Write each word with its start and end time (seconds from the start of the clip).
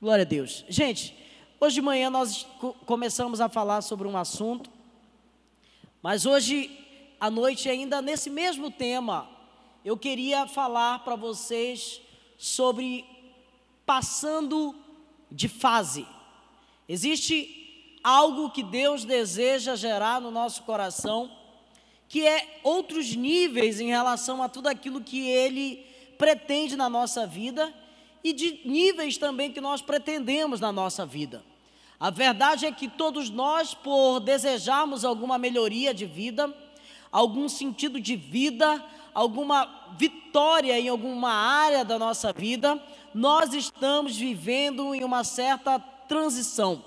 Glória 0.00 0.22
a 0.22 0.26
Deus. 0.26 0.64
Gente, 0.66 1.14
hoje 1.60 1.74
de 1.74 1.82
manhã 1.82 2.08
nós 2.08 2.46
começamos 2.86 3.38
a 3.38 3.50
falar 3.50 3.82
sobre 3.82 4.08
um 4.08 4.16
assunto, 4.16 4.70
mas 6.00 6.24
hoje 6.24 6.70
à 7.20 7.30
noite, 7.30 7.68
ainda 7.68 8.00
nesse 8.00 8.30
mesmo 8.30 8.70
tema, 8.70 9.28
eu 9.84 9.98
queria 9.98 10.46
falar 10.46 11.00
para 11.00 11.16
vocês 11.16 12.00
sobre 12.38 13.04
passando 13.84 14.74
de 15.30 15.48
fase. 15.48 16.06
Existe 16.88 17.98
algo 18.02 18.48
que 18.48 18.62
Deus 18.62 19.04
deseja 19.04 19.76
gerar 19.76 20.18
no 20.18 20.30
nosso 20.30 20.62
coração, 20.62 21.30
que 22.08 22.26
é 22.26 22.58
outros 22.62 23.14
níveis 23.14 23.78
em 23.80 23.88
relação 23.88 24.42
a 24.42 24.48
tudo 24.48 24.68
aquilo 24.68 25.02
que 25.02 25.28
Ele 25.28 25.84
pretende 26.16 26.74
na 26.74 26.88
nossa 26.88 27.26
vida 27.26 27.70
e 28.22 28.32
de 28.32 28.60
níveis 28.64 29.16
também 29.16 29.52
que 29.52 29.60
nós 29.60 29.80
pretendemos 29.80 30.60
na 30.60 30.70
nossa 30.70 31.06
vida. 31.06 31.42
A 31.98 32.10
verdade 32.10 32.64
é 32.66 32.72
que 32.72 32.88
todos 32.88 33.28
nós, 33.28 33.74
por 33.74 34.20
desejarmos 34.20 35.04
alguma 35.04 35.36
melhoria 35.36 35.92
de 35.92 36.06
vida, 36.06 36.54
algum 37.12 37.48
sentido 37.48 38.00
de 38.00 38.16
vida, 38.16 38.82
alguma 39.12 39.92
vitória 39.98 40.78
em 40.78 40.88
alguma 40.88 41.30
área 41.30 41.84
da 41.84 41.98
nossa 41.98 42.32
vida, 42.32 42.82
nós 43.14 43.52
estamos 43.52 44.16
vivendo 44.16 44.94
em 44.94 45.04
uma 45.04 45.24
certa 45.24 45.78
transição. 45.78 46.82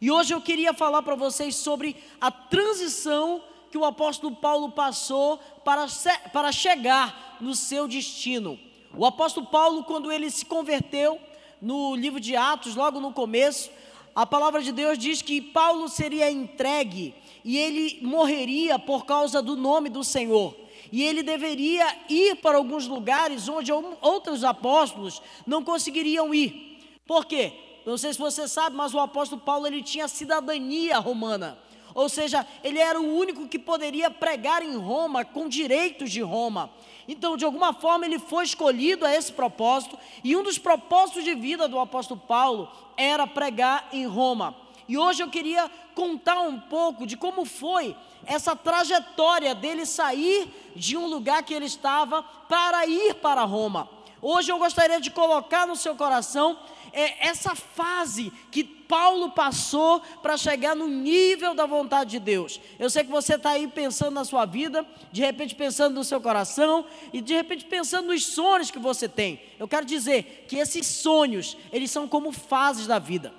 E 0.00 0.10
hoje 0.10 0.34
eu 0.34 0.40
queria 0.40 0.72
falar 0.72 1.02
para 1.02 1.14
vocês 1.14 1.56
sobre 1.56 1.96
a 2.20 2.30
transição 2.30 3.42
que 3.70 3.78
o 3.78 3.84
apóstolo 3.84 4.36
Paulo 4.36 4.70
passou 4.70 5.38
para, 5.64 5.86
para 6.32 6.52
chegar 6.52 7.38
no 7.40 7.54
seu 7.54 7.88
destino. 7.88 8.58
O 8.96 9.04
apóstolo 9.04 9.46
Paulo, 9.46 9.84
quando 9.84 10.12
ele 10.12 10.30
se 10.30 10.44
converteu, 10.44 11.18
no 11.60 11.94
livro 11.96 12.20
de 12.20 12.36
Atos, 12.36 12.76
logo 12.76 13.00
no 13.00 13.12
começo, 13.12 13.70
a 14.14 14.24
palavra 14.24 14.62
de 14.62 14.70
Deus 14.70 14.96
diz 14.96 15.22
que 15.22 15.40
Paulo 15.40 15.88
seria 15.88 16.30
entregue 16.30 17.14
e 17.44 17.58
ele 17.58 17.98
morreria 18.02 18.78
por 18.78 19.04
causa 19.04 19.42
do 19.42 19.56
nome 19.56 19.88
do 19.88 20.04
Senhor. 20.04 20.54
E 20.92 21.02
ele 21.02 21.22
deveria 21.22 21.84
ir 22.08 22.36
para 22.36 22.56
alguns 22.56 22.86
lugares 22.86 23.48
onde 23.48 23.72
outros 23.72 24.44
apóstolos 24.44 25.20
não 25.44 25.64
conseguiriam 25.64 26.32
ir. 26.32 26.78
Por 27.06 27.24
quê? 27.24 27.52
Não 27.84 27.98
sei 27.98 28.12
se 28.12 28.18
você 28.18 28.46
sabe, 28.46 28.76
mas 28.76 28.94
o 28.94 29.00
apóstolo 29.00 29.40
Paulo 29.40 29.66
ele 29.66 29.82
tinha 29.82 30.06
cidadania 30.06 30.98
romana. 30.98 31.58
Ou 31.94 32.08
seja, 32.08 32.46
ele 32.62 32.78
era 32.78 33.00
o 33.00 33.16
único 33.16 33.46
que 33.46 33.58
poderia 33.58 34.10
pregar 34.10 34.62
em 34.62 34.76
Roma 34.76 35.24
com 35.24 35.48
direitos 35.48 36.10
de 36.10 36.20
Roma. 36.20 36.70
Então, 37.06 37.36
de 37.36 37.44
alguma 37.44 37.72
forma, 37.72 38.04
ele 38.04 38.18
foi 38.18 38.44
escolhido 38.44 39.06
a 39.06 39.14
esse 39.14 39.32
propósito, 39.32 39.98
e 40.22 40.34
um 40.36 40.42
dos 40.42 40.58
propósitos 40.58 41.22
de 41.22 41.34
vida 41.34 41.68
do 41.68 41.78
apóstolo 41.78 42.20
Paulo 42.20 42.68
era 42.96 43.26
pregar 43.26 43.88
em 43.92 44.06
Roma. 44.06 44.56
E 44.88 44.98
hoje 44.98 45.22
eu 45.22 45.30
queria 45.30 45.70
contar 45.94 46.40
um 46.40 46.58
pouco 46.58 47.06
de 47.06 47.16
como 47.16 47.44
foi 47.44 47.96
essa 48.26 48.56
trajetória 48.56 49.54
dele 49.54 49.86
sair 49.86 50.72
de 50.74 50.96
um 50.96 51.06
lugar 51.06 51.42
que 51.42 51.54
ele 51.54 51.66
estava 51.66 52.22
para 52.22 52.86
ir 52.86 53.14
para 53.14 53.44
Roma. 53.44 53.88
Hoje 54.20 54.50
eu 54.50 54.58
gostaria 54.58 55.00
de 55.00 55.10
colocar 55.10 55.66
no 55.66 55.76
seu 55.76 55.94
coração 55.94 56.58
é, 56.94 57.26
essa 57.26 57.54
fase 57.54 58.32
que 58.50 58.62
Paulo 58.62 59.32
passou 59.32 60.00
para 60.22 60.36
chegar 60.36 60.76
no 60.76 60.86
nível 60.86 61.54
da 61.54 61.66
vontade 61.66 62.12
de 62.12 62.20
Deus. 62.20 62.60
Eu 62.78 62.88
sei 62.88 63.02
que 63.02 63.10
você 63.10 63.34
está 63.34 63.50
aí 63.50 63.66
pensando 63.66 64.12
na 64.12 64.24
sua 64.24 64.46
vida, 64.46 64.86
de 65.10 65.20
repente 65.20 65.54
pensando 65.54 65.94
no 65.94 66.04
seu 66.04 66.20
coração 66.20 66.86
e 67.12 67.20
de 67.20 67.34
repente 67.34 67.64
pensando 67.64 68.06
nos 68.06 68.24
sonhos 68.24 68.70
que 68.70 68.78
você 68.78 69.08
tem. 69.08 69.40
Eu 69.58 69.66
quero 69.66 69.84
dizer 69.84 70.46
que 70.48 70.56
esses 70.56 70.86
sonhos, 70.86 71.56
eles 71.72 71.90
são 71.90 72.06
como 72.06 72.30
fases 72.30 72.86
da 72.86 72.98
vida. 72.98 73.34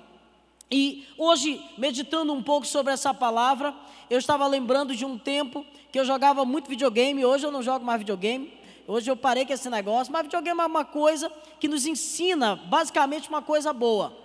E 0.70 1.06
hoje, 1.16 1.64
meditando 1.78 2.32
um 2.32 2.42
pouco 2.42 2.66
sobre 2.66 2.92
essa 2.92 3.14
palavra, 3.14 3.74
eu 4.10 4.18
estava 4.18 4.46
lembrando 4.46 4.94
de 4.94 5.04
um 5.04 5.16
tempo 5.16 5.64
que 5.90 5.98
eu 5.98 6.04
jogava 6.04 6.44
muito 6.44 6.68
videogame, 6.68 7.24
hoje 7.24 7.46
eu 7.46 7.52
não 7.52 7.62
jogo 7.62 7.84
mais 7.84 8.00
videogame, 8.00 8.52
Hoje 8.88 9.10
eu 9.10 9.16
parei 9.16 9.44
com 9.44 9.52
esse 9.52 9.68
negócio, 9.68 10.12
mas 10.12 10.22
videogame 10.22 10.60
é 10.60 10.66
uma 10.66 10.84
coisa 10.84 11.30
que 11.58 11.66
nos 11.66 11.86
ensina 11.86 12.54
basicamente 12.54 13.28
uma 13.28 13.42
coisa 13.42 13.72
boa, 13.72 14.16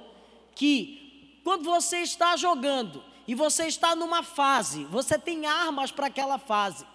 que 0.53 1.39
quando 1.43 1.63
você 1.63 1.97
está 1.97 2.35
jogando 2.37 3.03
e 3.27 3.33
você 3.33 3.65
está 3.65 3.95
numa 3.95 4.21
fase, 4.21 4.83
você 4.85 5.17
tem 5.17 5.47
armas 5.47 5.91
para 5.91 6.07
aquela 6.07 6.37
fase. 6.37 6.85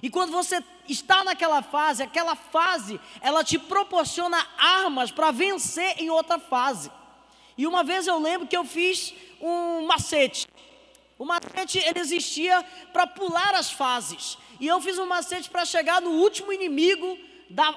E 0.00 0.08
quando 0.08 0.30
você 0.30 0.62
está 0.88 1.24
naquela 1.24 1.62
fase, 1.62 2.02
aquela 2.02 2.36
fase, 2.36 3.00
ela 3.20 3.42
te 3.42 3.58
proporciona 3.58 4.38
armas 4.56 5.10
para 5.10 5.32
vencer 5.32 5.96
em 5.98 6.10
outra 6.10 6.38
fase. 6.38 6.92
E 7.58 7.66
uma 7.66 7.82
vez 7.82 8.06
eu 8.06 8.20
lembro 8.20 8.46
que 8.46 8.56
eu 8.56 8.64
fiz 8.64 9.14
um 9.40 9.86
macete. 9.86 10.46
O 11.18 11.24
macete 11.24 11.78
ele 11.78 11.98
existia 11.98 12.64
para 12.92 13.06
pular 13.06 13.54
as 13.54 13.70
fases. 13.70 14.36
E 14.60 14.66
eu 14.66 14.80
fiz 14.80 14.98
um 14.98 15.06
macete 15.06 15.48
para 15.48 15.64
chegar 15.64 16.00
no 16.00 16.10
último 16.10 16.52
inimigo 16.52 17.18
da 17.48 17.74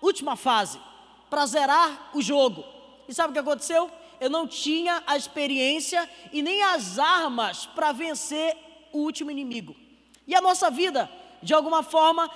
última 0.00 0.36
fase, 0.36 0.80
para 1.28 1.46
zerar 1.46 2.10
o 2.14 2.22
jogo. 2.22 2.64
E 3.08 3.14
sabe 3.14 3.30
o 3.30 3.32
que 3.32 3.38
aconteceu? 3.38 3.90
Eu 4.20 4.28
não 4.28 4.46
tinha 4.46 5.02
a 5.06 5.16
experiência 5.16 6.08
e 6.32 6.42
nem 6.42 6.62
as 6.62 6.98
armas 6.98 7.66
para 7.66 7.92
vencer 7.92 8.56
o 8.92 8.98
último 8.98 9.30
inimigo. 9.30 9.74
E 10.26 10.34
a 10.34 10.40
nossa 10.40 10.70
vida, 10.70 11.10
de 11.42 11.54
alguma 11.54 11.82
forma, 11.82 12.30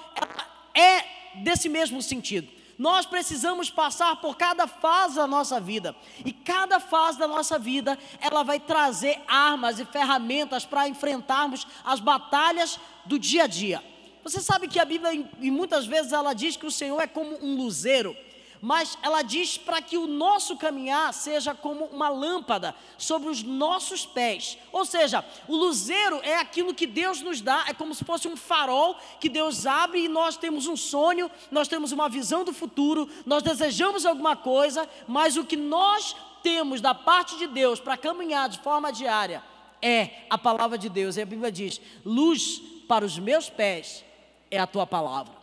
é 0.74 1.04
desse 1.42 1.68
mesmo 1.68 2.00
sentido. 2.00 2.48
Nós 2.78 3.06
precisamos 3.06 3.70
passar 3.70 4.16
por 4.16 4.36
cada 4.36 4.66
fase 4.66 5.16
da 5.16 5.26
nossa 5.26 5.60
vida. 5.60 5.94
E 6.24 6.32
cada 6.32 6.80
fase 6.80 7.18
da 7.18 7.28
nossa 7.28 7.58
vida, 7.58 7.98
ela 8.20 8.42
vai 8.42 8.58
trazer 8.58 9.20
armas 9.28 9.78
e 9.78 9.84
ferramentas 9.84 10.64
para 10.64 10.88
enfrentarmos 10.88 11.66
as 11.84 12.00
batalhas 12.00 12.78
do 13.04 13.18
dia 13.18 13.44
a 13.44 13.46
dia. 13.46 13.82
Você 14.22 14.40
sabe 14.40 14.68
que 14.68 14.80
a 14.80 14.84
Bíblia, 14.84 15.28
e 15.40 15.50
muitas 15.50 15.86
vezes, 15.86 16.12
ela 16.12 16.32
diz 16.32 16.56
que 16.56 16.66
o 16.66 16.70
Senhor 16.70 17.00
é 17.00 17.06
como 17.06 17.36
um 17.44 17.56
luzeiro, 17.56 18.16
mas 18.64 18.96
ela 19.02 19.20
diz 19.20 19.58
para 19.58 19.82
que 19.82 19.98
o 19.98 20.06
nosso 20.06 20.56
caminhar 20.56 21.12
seja 21.12 21.54
como 21.54 21.84
uma 21.84 22.08
lâmpada 22.08 22.74
sobre 22.96 23.28
os 23.28 23.42
nossos 23.42 24.06
pés. 24.06 24.56
Ou 24.72 24.86
seja, 24.86 25.22
o 25.46 25.54
luzeiro 25.54 26.18
é 26.22 26.36
aquilo 26.38 26.72
que 26.72 26.86
Deus 26.86 27.20
nos 27.20 27.42
dá, 27.42 27.66
é 27.68 27.74
como 27.74 27.94
se 27.94 28.02
fosse 28.06 28.26
um 28.26 28.38
farol 28.38 28.96
que 29.20 29.28
Deus 29.28 29.66
abre 29.66 30.04
e 30.04 30.08
nós 30.08 30.38
temos 30.38 30.66
um 30.66 30.78
sonho, 30.78 31.30
nós 31.50 31.68
temos 31.68 31.92
uma 31.92 32.08
visão 32.08 32.42
do 32.42 32.54
futuro, 32.54 33.06
nós 33.26 33.42
desejamos 33.42 34.06
alguma 34.06 34.34
coisa, 34.34 34.88
mas 35.06 35.36
o 35.36 35.44
que 35.44 35.58
nós 35.58 36.16
temos 36.42 36.80
da 36.80 36.94
parte 36.94 37.36
de 37.36 37.46
Deus 37.46 37.78
para 37.78 37.98
caminhar 37.98 38.48
de 38.48 38.60
forma 38.60 38.90
diária 38.90 39.44
é 39.82 40.24
a 40.30 40.38
palavra 40.38 40.78
de 40.78 40.88
Deus. 40.88 41.18
E 41.18 41.20
a 41.20 41.26
Bíblia 41.26 41.52
diz: 41.52 41.78
luz 42.02 42.62
para 42.88 43.04
os 43.04 43.18
meus 43.18 43.50
pés 43.50 44.02
é 44.50 44.58
a 44.58 44.66
tua 44.66 44.86
palavra. 44.86 45.34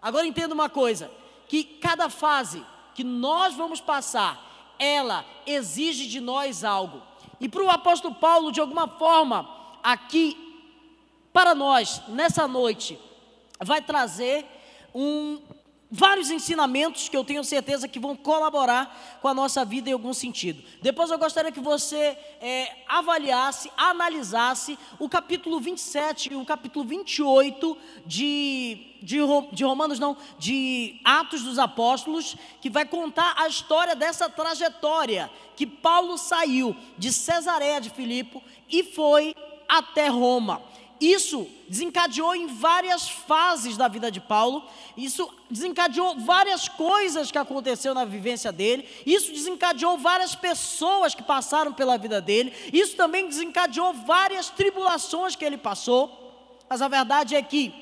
Agora 0.00 0.26
entenda 0.26 0.54
uma 0.54 0.70
coisa: 0.70 1.10
que 1.52 1.64
cada 1.64 2.08
fase 2.08 2.64
que 2.94 3.04
nós 3.04 3.54
vamos 3.54 3.78
passar, 3.78 4.74
ela 4.78 5.22
exige 5.46 6.08
de 6.08 6.18
nós 6.18 6.64
algo. 6.64 7.02
E 7.38 7.46
para 7.46 7.62
o 7.62 7.68
apóstolo 7.68 8.14
Paulo, 8.14 8.50
de 8.50 8.58
alguma 8.58 8.88
forma, 8.88 9.46
aqui 9.82 10.34
para 11.30 11.54
nós, 11.54 12.00
nessa 12.08 12.48
noite, 12.48 12.98
vai 13.60 13.82
trazer 13.82 14.46
um, 14.94 15.42
vários 15.94 16.30
ensinamentos 16.30 17.10
que 17.10 17.16
eu 17.16 17.22
tenho 17.22 17.44
certeza 17.44 17.86
que 17.86 18.00
vão 18.00 18.16
colaborar 18.16 19.18
com 19.20 19.28
a 19.28 19.34
nossa 19.34 19.62
vida 19.62 19.90
em 19.90 19.92
algum 19.92 20.14
sentido. 20.14 20.64
Depois 20.80 21.10
eu 21.10 21.18
gostaria 21.18 21.52
que 21.52 21.60
você 21.60 22.16
é, 22.40 22.74
avaliasse, 22.88 23.70
analisasse 23.76 24.78
o 24.98 25.06
capítulo 25.06 25.60
27 25.60 26.32
e 26.32 26.36
o 26.36 26.46
capítulo 26.46 26.86
28 26.86 27.76
de, 28.06 28.86
de, 29.02 29.18
de 29.52 29.64
Romanos, 29.64 29.98
não, 29.98 30.16
de 30.38 30.98
Atos 31.04 31.42
dos 31.42 31.58
Apóstolos, 31.58 32.36
que 32.62 32.70
vai 32.70 32.86
contar 32.86 33.34
a 33.36 33.46
história 33.46 33.94
dessa 33.94 34.30
trajetória 34.30 35.30
que 35.54 35.66
Paulo 35.66 36.16
saiu 36.16 36.74
de 36.96 37.12
Cesareia 37.12 37.82
de 37.82 37.90
Filipe 37.90 38.42
e 38.66 38.82
foi 38.82 39.34
até 39.68 40.08
Roma. 40.08 40.62
Isso 41.02 41.48
desencadeou 41.68 42.32
em 42.32 42.46
várias 42.46 43.08
fases 43.08 43.76
da 43.76 43.88
vida 43.88 44.08
de 44.08 44.20
Paulo, 44.20 44.62
isso 44.96 45.28
desencadeou 45.50 46.16
várias 46.20 46.68
coisas 46.68 47.28
que 47.28 47.38
aconteceu 47.38 47.92
na 47.92 48.04
vivência 48.04 48.52
dele, 48.52 48.88
isso 49.04 49.32
desencadeou 49.32 49.98
várias 49.98 50.36
pessoas 50.36 51.12
que 51.12 51.24
passaram 51.24 51.72
pela 51.72 51.98
vida 51.98 52.20
dele, 52.20 52.52
isso 52.72 52.94
também 52.94 53.26
desencadeou 53.26 53.92
várias 53.92 54.48
tribulações 54.48 55.34
que 55.34 55.44
ele 55.44 55.58
passou. 55.58 56.54
Mas 56.70 56.80
a 56.80 56.86
verdade 56.86 57.34
é 57.34 57.42
que 57.42 57.74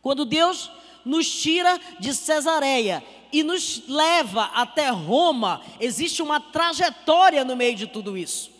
quando 0.00 0.24
Deus 0.24 0.70
nos 1.04 1.28
tira 1.28 1.78
de 2.00 2.14
Cesareia 2.14 3.04
e 3.30 3.42
nos 3.42 3.86
leva 3.86 4.44
até 4.54 4.88
Roma, 4.88 5.60
existe 5.78 6.22
uma 6.22 6.40
trajetória 6.40 7.44
no 7.44 7.54
meio 7.54 7.76
de 7.76 7.86
tudo 7.86 8.16
isso. 8.16 8.50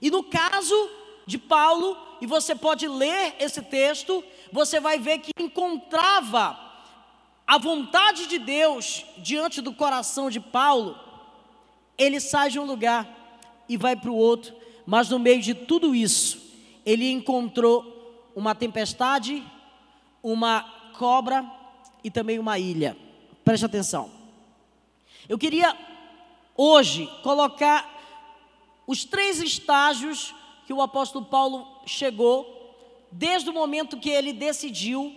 E 0.00 0.08
no 0.08 0.22
caso 0.22 0.88
de 1.26 1.36
Paulo, 1.36 2.07
e 2.20 2.26
você 2.26 2.54
pode 2.54 2.86
ler 2.88 3.36
esse 3.38 3.62
texto, 3.62 4.24
você 4.52 4.80
vai 4.80 4.98
ver 4.98 5.18
que 5.18 5.30
encontrava 5.38 6.58
a 7.46 7.58
vontade 7.58 8.26
de 8.26 8.38
Deus 8.38 9.04
diante 9.18 9.60
do 9.60 9.72
coração 9.72 10.28
de 10.30 10.40
Paulo 10.40 11.08
ele 11.98 12.20
sai 12.20 12.48
de 12.48 12.60
um 12.60 12.64
lugar 12.64 13.06
e 13.68 13.76
vai 13.76 13.96
para 13.96 14.10
o 14.10 14.16
outro, 14.16 14.54
mas 14.86 15.10
no 15.10 15.18
meio 15.18 15.42
de 15.42 15.52
tudo 15.52 15.94
isso, 15.94 16.40
ele 16.86 17.10
encontrou 17.10 18.30
uma 18.36 18.54
tempestade, 18.54 19.44
uma 20.22 20.62
cobra 20.96 21.44
e 22.02 22.10
também 22.10 22.38
uma 22.38 22.58
ilha. 22.58 22.96
Preste 23.44 23.66
atenção. 23.66 24.10
Eu 25.28 25.36
queria 25.36 25.76
hoje 26.56 27.10
colocar 27.22 27.96
os 28.86 29.04
três 29.04 29.42
estágios 29.42 30.32
que 30.66 30.72
o 30.72 30.80
apóstolo 30.80 31.24
Paulo 31.24 31.77
chegou 31.88 32.58
desde 33.10 33.48
o 33.50 33.52
momento 33.52 33.98
que 33.98 34.10
ele 34.10 34.32
decidiu 34.32 35.14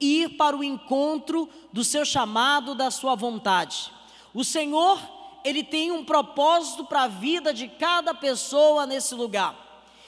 ir 0.00 0.36
para 0.36 0.56
o 0.56 0.64
encontro 0.64 1.48
do 1.72 1.84
seu 1.84 2.04
chamado, 2.04 2.74
da 2.74 2.90
sua 2.90 3.14
vontade. 3.14 3.90
O 4.32 4.44
Senhor, 4.44 4.98
ele 5.44 5.62
tem 5.62 5.92
um 5.92 6.04
propósito 6.04 6.84
para 6.84 7.02
a 7.02 7.08
vida 7.08 7.52
de 7.52 7.68
cada 7.68 8.14
pessoa 8.14 8.86
nesse 8.86 9.14
lugar. 9.14 9.54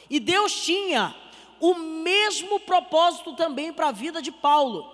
E 0.08 0.20
Deus 0.20 0.64
tinha 0.64 1.14
o 1.60 1.74
mesmo 1.74 2.60
propósito 2.60 3.34
também 3.34 3.72
para 3.72 3.88
a 3.88 3.92
vida 3.92 4.20
de 4.20 4.30
Paulo. 4.30 4.90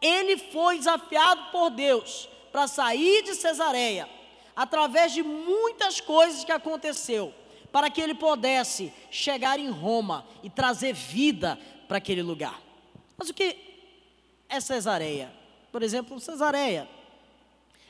Ele 0.00 0.36
foi 0.36 0.78
desafiado 0.78 1.50
por 1.50 1.70
Deus 1.70 2.28
para 2.52 2.68
sair 2.68 3.22
de 3.22 3.34
Cesareia, 3.34 4.08
através 4.54 5.12
de 5.12 5.22
muitas 5.22 6.00
coisas 6.00 6.44
que 6.44 6.52
aconteceu, 6.52 7.34
para 7.74 7.90
que 7.90 8.00
ele 8.00 8.14
pudesse 8.14 8.92
chegar 9.10 9.58
em 9.58 9.68
Roma 9.68 10.24
e 10.44 10.48
trazer 10.48 10.92
vida 10.92 11.58
para 11.88 11.98
aquele 11.98 12.22
lugar. 12.22 12.62
Mas 13.16 13.30
o 13.30 13.34
que 13.34 13.56
é 14.48 14.60
Cesareia? 14.60 15.34
Por 15.72 15.82
exemplo, 15.82 16.20
Cesareia, 16.20 16.88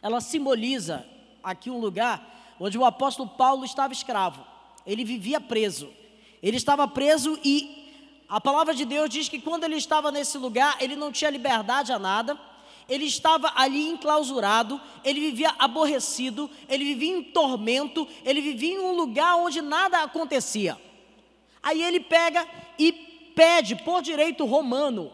ela 0.01 0.23
simboliza 0.23 1.05
aqui 1.43 1.69
um 1.69 1.79
lugar 1.79 2.57
onde 2.59 2.79
o 2.79 2.85
apóstolo 2.87 3.29
Paulo 3.29 3.63
estava 3.63 3.93
escravo. 3.93 4.43
Ele 4.87 5.05
vivia 5.05 5.39
preso. 5.39 5.93
Ele 6.43 6.57
estava 6.57 6.89
preso 6.89 7.39
e 7.45 8.25
a 8.27 8.41
palavra 8.41 8.75
de 8.75 8.87
Deus 8.87 9.11
diz 9.11 9.29
que 9.29 9.39
quando 9.39 9.65
ele 9.65 9.77
estava 9.77 10.11
nesse 10.11 10.39
lugar, 10.39 10.79
ele 10.81 10.97
não 10.97 11.13
tinha 11.13 11.29
liberdade 11.29 11.93
a 11.93 11.99
nada, 11.99 12.41
ele 12.89 13.05
estava 13.05 13.53
ali 13.55 13.89
enclausurado, 13.89 14.81
ele 15.03 15.21
vivia 15.21 15.55
aborrecido, 15.59 16.51
ele 16.69 16.85
vivia 16.85 17.17
em 17.17 17.23
tormento, 17.23 18.07
ele 18.25 18.41
vivia 18.41 18.75
em 18.75 18.79
um 18.79 18.93
lugar 18.93 19.37
onde 19.37 19.63
nada 19.63 20.03
acontecia. 20.03 20.79
Aí 21.63 21.83
ele 21.83 22.01
pega 22.01 22.47
e 22.79 22.93
pede 23.35 23.75
por 23.77 24.03
direito 24.03 24.45
romano 24.45 25.11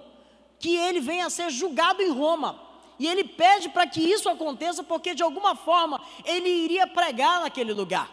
que 0.58 0.76
ele 0.76 1.00
venha 1.00 1.26
a 1.26 1.30
ser 1.30 1.50
julgado 1.50 2.02
em 2.02 2.10
Roma. 2.10 2.60
E 2.98 3.06
ele 3.06 3.24
pede 3.24 3.70
para 3.70 3.86
que 3.86 4.00
isso 4.00 4.28
aconteça, 4.28 4.82
porque 4.82 5.14
de 5.14 5.22
alguma 5.22 5.54
forma 5.54 6.00
ele 6.24 6.48
iria 6.48 6.86
pregar 6.86 7.40
naquele 7.40 7.72
lugar. 7.72 8.10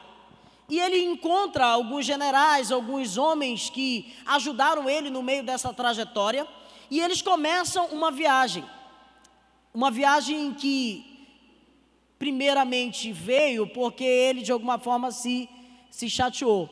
E 0.70 0.80
ele 0.80 1.04
encontra 1.04 1.66
alguns 1.66 2.06
generais, 2.06 2.72
alguns 2.72 3.18
homens 3.18 3.70
que 3.70 4.14
ajudaram 4.26 4.90
ele 4.90 5.10
no 5.10 5.24
meio 5.24 5.44
dessa 5.44 5.74
trajetória, 5.74 6.48
e 6.90 7.02
eles 7.02 7.22
começam 7.22 7.88
uma 7.88 8.12
viagem. 8.12 8.64
Uma 9.78 9.92
viagem 9.92 10.56
que 10.56 11.06
primeiramente 12.18 13.12
veio 13.12 13.68
porque 13.68 14.04
ele 14.04 14.42
de 14.42 14.52
alguma 14.52 14.80
forma 14.80 15.12
se 15.12 15.48
se 15.92 16.10
chateou. 16.10 16.68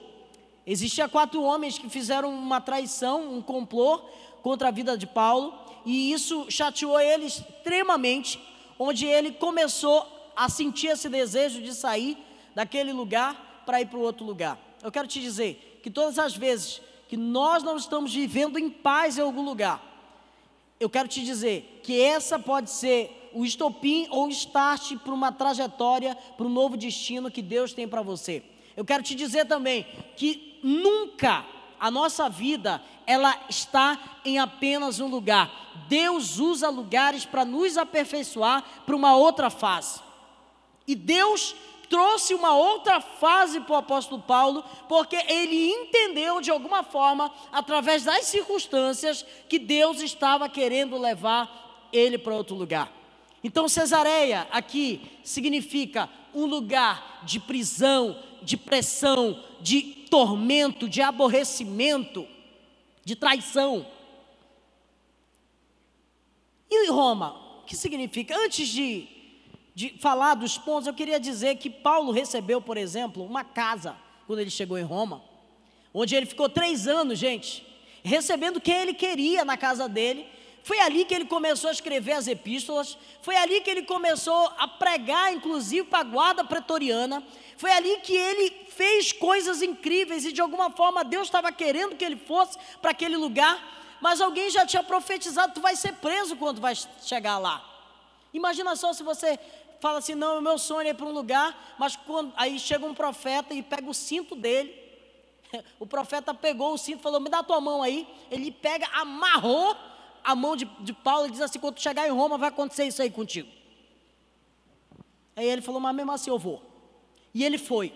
Existia 0.65 1.07
quatro 1.07 1.39
homens 1.43 1.77
que 1.77 1.87
fizeram 1.87 2.33
uma 2.33 2.59
traição, 2.59 3.31
um 3.31 3.43
complô 3.43 3.99
contra 4.41 4.69
a 4.69 4.71
vida 4.71 4.97
de 4.97 5.05
Paulo, 5.05 5.53
e 5.85 6.11
isso 6.11 6.47
chateou 6.49 6.99
ele 6.99 7.27
extremamente, 7.27 8.39
onde 8.79 9.05
ele 9.05 9.33
começou 9.33 10.31
a 10.35 10.49
sentir 10.49 10.87
esse 10.87 11.07
desejo 11.07 11.61
de 11.61 11.75
sair 11.75 12.17
daquele 12.55 12.91
lugar 12.91 13.61
para 13.67 13.81
ir 13.81 13.85
para 13.85 13.99
o 13.99 14.01
outro 14.01 14.25
lugar. 14.25 14.57
Eu 14.81 14.91
quero 14.91 15.07
te 15.07 15.21
dizer 15.21 15.79
que 15.83 15.91
todas 15.91 16.17
as 16.17 16.35
vezes 16.35 16.81
que 17.07 17.15
nós 17.15 17.61
não 17.61 17.77
estamos 17.77 18.11
vivendo 18.11 18.57
em 18.57 18.67
paz 18.67 19.19
em 19.19 19.21
algum 19.21 19.43
lugar, 19.43 19.94
eu 20.79 20.89
quero 20.89 21.07
te 21.07 21.23
dizer 21.23 21.81
que 21.83 22.01
essa 22.01 22.37
pode 22.37 22.69
ser 22.69 23.29
o 23.33 23.45
estopim 23.45 24.07
ou 24.09 24.27
o 24.27 24.29
start 24.29 24.95
para 24.97 25.13
uma 25.13 25.31
trajetória, 25.31 26.15
para 26.37 26.45
um 26.45 26.49
novo 26.49 26.77
destino 26.77 27.31
que 27.31 27.41
Deus 27.41 27.73
tem 27.73 27.87
para 27.87 28.01
você. 28.01 28.43
Eu 28.75 28.83
quero 28.85 29.03
te 29.03 29.15
dizer 29.15 29.45
também 29.45 29.85
que 30.15 30.59
nunca 30.63 31.45
a 31.79 31.91
nossa 31.91 32.29
vida 32.29 32.81
ela 33.05 33.37
está 33.49 34.19
em 34.23 34.39
apenas 34.39 34.99
um 34.99 35.07
lugar. 35.07 35.51
Deus 35.87 36.39
usa 36.39 36.69
lugares 36.69 37.25
para 37.25 37.45
nos 37.45 37.77
aperfeiçoar 37.77 38.63
para 38.85 38.95
uma 38.95 39.15
outra 39.15 39.49
fase. 39.49 40.01
E 40.87 40.95
Deus 40.95 41.55
trouxe 41.89 42.33
uma 42.33 42.55
outra 42.55 42.99
fase 42.99 43.59
para 43.61 43.73
o 43.73 43.77
apóstolo 43.77 44.21
Paulo, 44.21 44.63
porque 44.87 45.15
ele 45.15 45.71
entendeu 45.71 46.41
de 46.41 46.51
alguma 46.51 46.83
forma, 46.83 47.33
através 47.51 48.03
das 48.03 48.25
circunstâncias, 48.25 49.25
que 49.47 49.59
Deus 49.59 50.01
estava 50.01 50.49
querendo 50.49 50.97
levar 50.97 51.87
ele 51.91 52.17
para 52.17 52.35
outro 52.35 52.55
lugar. 52.55 52.91
Então, 53.43 53.69
Cesareia 53.69 54.47
aqui 54.51 55.01
significa 55.23 56.09
um 56.33 56.45
lugar 56.45 57.21
de 57.23 57.39
prisão, 57.39 58.21
de 58.41 58.57
pressão, 58.57 59.43
de 59.61 59.81
tormento, 60.09 60.89
de 60.89 61.01
aborrecimento, 61.01 62.27
de 63.03 63.15
traição. 63.15 63.85
E 66.69 66.89
Roma, 66.89 67.59
o 67.61 67.63
que 67.65 67.75
significa? 67.75 68.37
Antes 68.37 68.67
de 68.67 69.07
de 69.75 69.89
falar 69.99 70.35
dos 70.35 70.57
pontos, 70.57 70.87
eu 70.87 70.93
queria 70.93 71.19
dizer 71.19 71.57
que 71.57 71.69
Paulo 71.69 72.13
recebeu, 72.13 72.61
por 72.61 72.77
exemplo, 72.77 73.25
uma 73.25 73.43
casa 73.43 73.97
quando 74.25 74.39
ele 74.39 74.49
chegou 74.49 74.77
em 74.77 74.83
Roma, 74.83 75.21
onde 75.93 76.15
ele 76.15 76.25
ficou 76.25 76.47
três 76.47 76.87
anos, 76.87 77.19
gente, 77.19 77.67
recebendo 78.01 78.61
quem 78.61 78.75
ele 78.75 78.93
queria 78.93 79.43
na 79.43 79.57
casa 79.57 79.89
dele. 79.89 80.25
Foi 80.63 80.79
ali 80.79 81.05
que 81.05 81.13
ele 81.13 81.25
começou 81.25 81.69
a 81.69 81.73
escrever 81.73 82.13
as 82.13 82.25
epístolas, 82.25 82.97
foi 83.21 83.35
ali 83.35 83.61
que 83.61 83.69
ele 83.69 83.83
começou 83.83 84.51
a 84.57 84.67
pregar, 84.67 85.31
inclusive, 85.31 85.83
para 85.83 85.99
a 85.99 86.03
guarda 86.03 86.43
pretoriana, 86.43 87.21
foi 87.57 87.71
ali 87.71 87.97
que 87.99 88.15
ele 88.15 88.65
fez 88.69 89.11
coisas 89.11 89.61
incríveis 89.61 90.25
e 90.25 90.31
de 90.31 90.41
alguma 90.41 90.71
forma 90.71 91.03
Deus 91.03 91.27
estava 91.27 91.51
querendo 91.51 91.95
que 91.95 92.03
ele 92.03 92.15
fosse 92.17 92.57
para 92.81 92.91
aquele 92.91 93.15
lugar, 93.15 93.97
mas 94.01 94.21
alguém 94.21 94.49
já 94.49 94.65
tinha 94.65 94.81
profetizado: 94.81 95.53
tu 95.53 95.61
vai 95.61 95.75
ser 95.75 95.93
preso 95.93 96.35
quando 96.35 96.59
vai 96.59 96.73
chegar 97.03 97.37
lá. 97.37 97.63
Imagina 98.33 98.75
só 98.75 98.91
se 98.91 99.01
você 99.01 99.39
fala 99.85 99.99
assim: 99.99 100.15
não, 100.15 100.39
o 100.39 100.41
meu 100.41 100.57
sonho 100.57 100.87
é 100.87 100.89
ir 100.89 100.93
para 100.95 101.05
um 101.05 101.11
lugar, 101.11 101.75
mas 101.77 101.95
quando, 101.95 102.33
aí 102.35 102.57
chega 102.57 102.83
um 102.83 102.95
profeta 102.95 103.53
e 103.53 103.61
pega 103.61 103.87
o 103.87 103.93
cinto 103.93 104.35
dele. 104.35 104.83
O 105.79 105.85
profeta 105.85 106.33
pegou 106.33 106.73
o 106.73 106.77
cinto 106.77 106.99
e 106.99 107.03
falou: 107.03 107.19
me 107.19 107.29
dá 107.29 107.43
tua 107.43 107.61
mão 107.61 107.83
aí. 107.83 108.07
Ele 108.31 108.51
pega, 108.51 108.87
amarrou 108.93 109.77
a 110.23 110.33
mão 110.35 110.55
de, 110.55 110.65
de 110.79 110.91
Paulo 110.91 111.27
e 111.27 111.31
diz 111.31 111.39
assim: 111.39 111.59
quando 111.59 111.79
chegar 111.79 112.07
em 112.07 112.11
Roma, 112.11 112.35
vai 112.37 112.49
acontecer 112.49 112.85
isso 112.85 113.01
aí 113.01 113.11
contigo. 113.11 113.47
Aí 115.35 115.47
ele 115.47 115.61
falou: 115.61 115.79
mas 115.79 115.95
mesmo 115.95 116.11
assim 116.11 116.31
eu 116.31 116.39
vou. 116.39 116.63
E 117.31 117.45
ele 117.45 117.59
foi. 117.59 117.93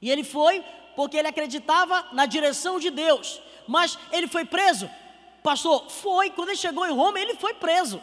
E 0.00 0.10
ele 0.10 0.22
foi 0.22 0.62
porque 0.94 1.16
ele 1.16 1.28
acreditava 1.28 2.08
na 2.12 2.26
direção 2.26 2.78
de 2.78 2.90
Deus. 2.90 3.40
Mas 3.66 3.98
ele 4.12 4.28
foi 4.28 4.44
preso? 4.44 4.90
Pastor, 5.42 5.88
foi. 5.88 6.30
Quando 6.30 6.50
ele 6.50 6.58
chegou 6.58 6.86
em 6.86 6.92
Roma, 6.92 7.18
ele 7.18 7.34
foi 7.36 7.54
preso 7.54 8.00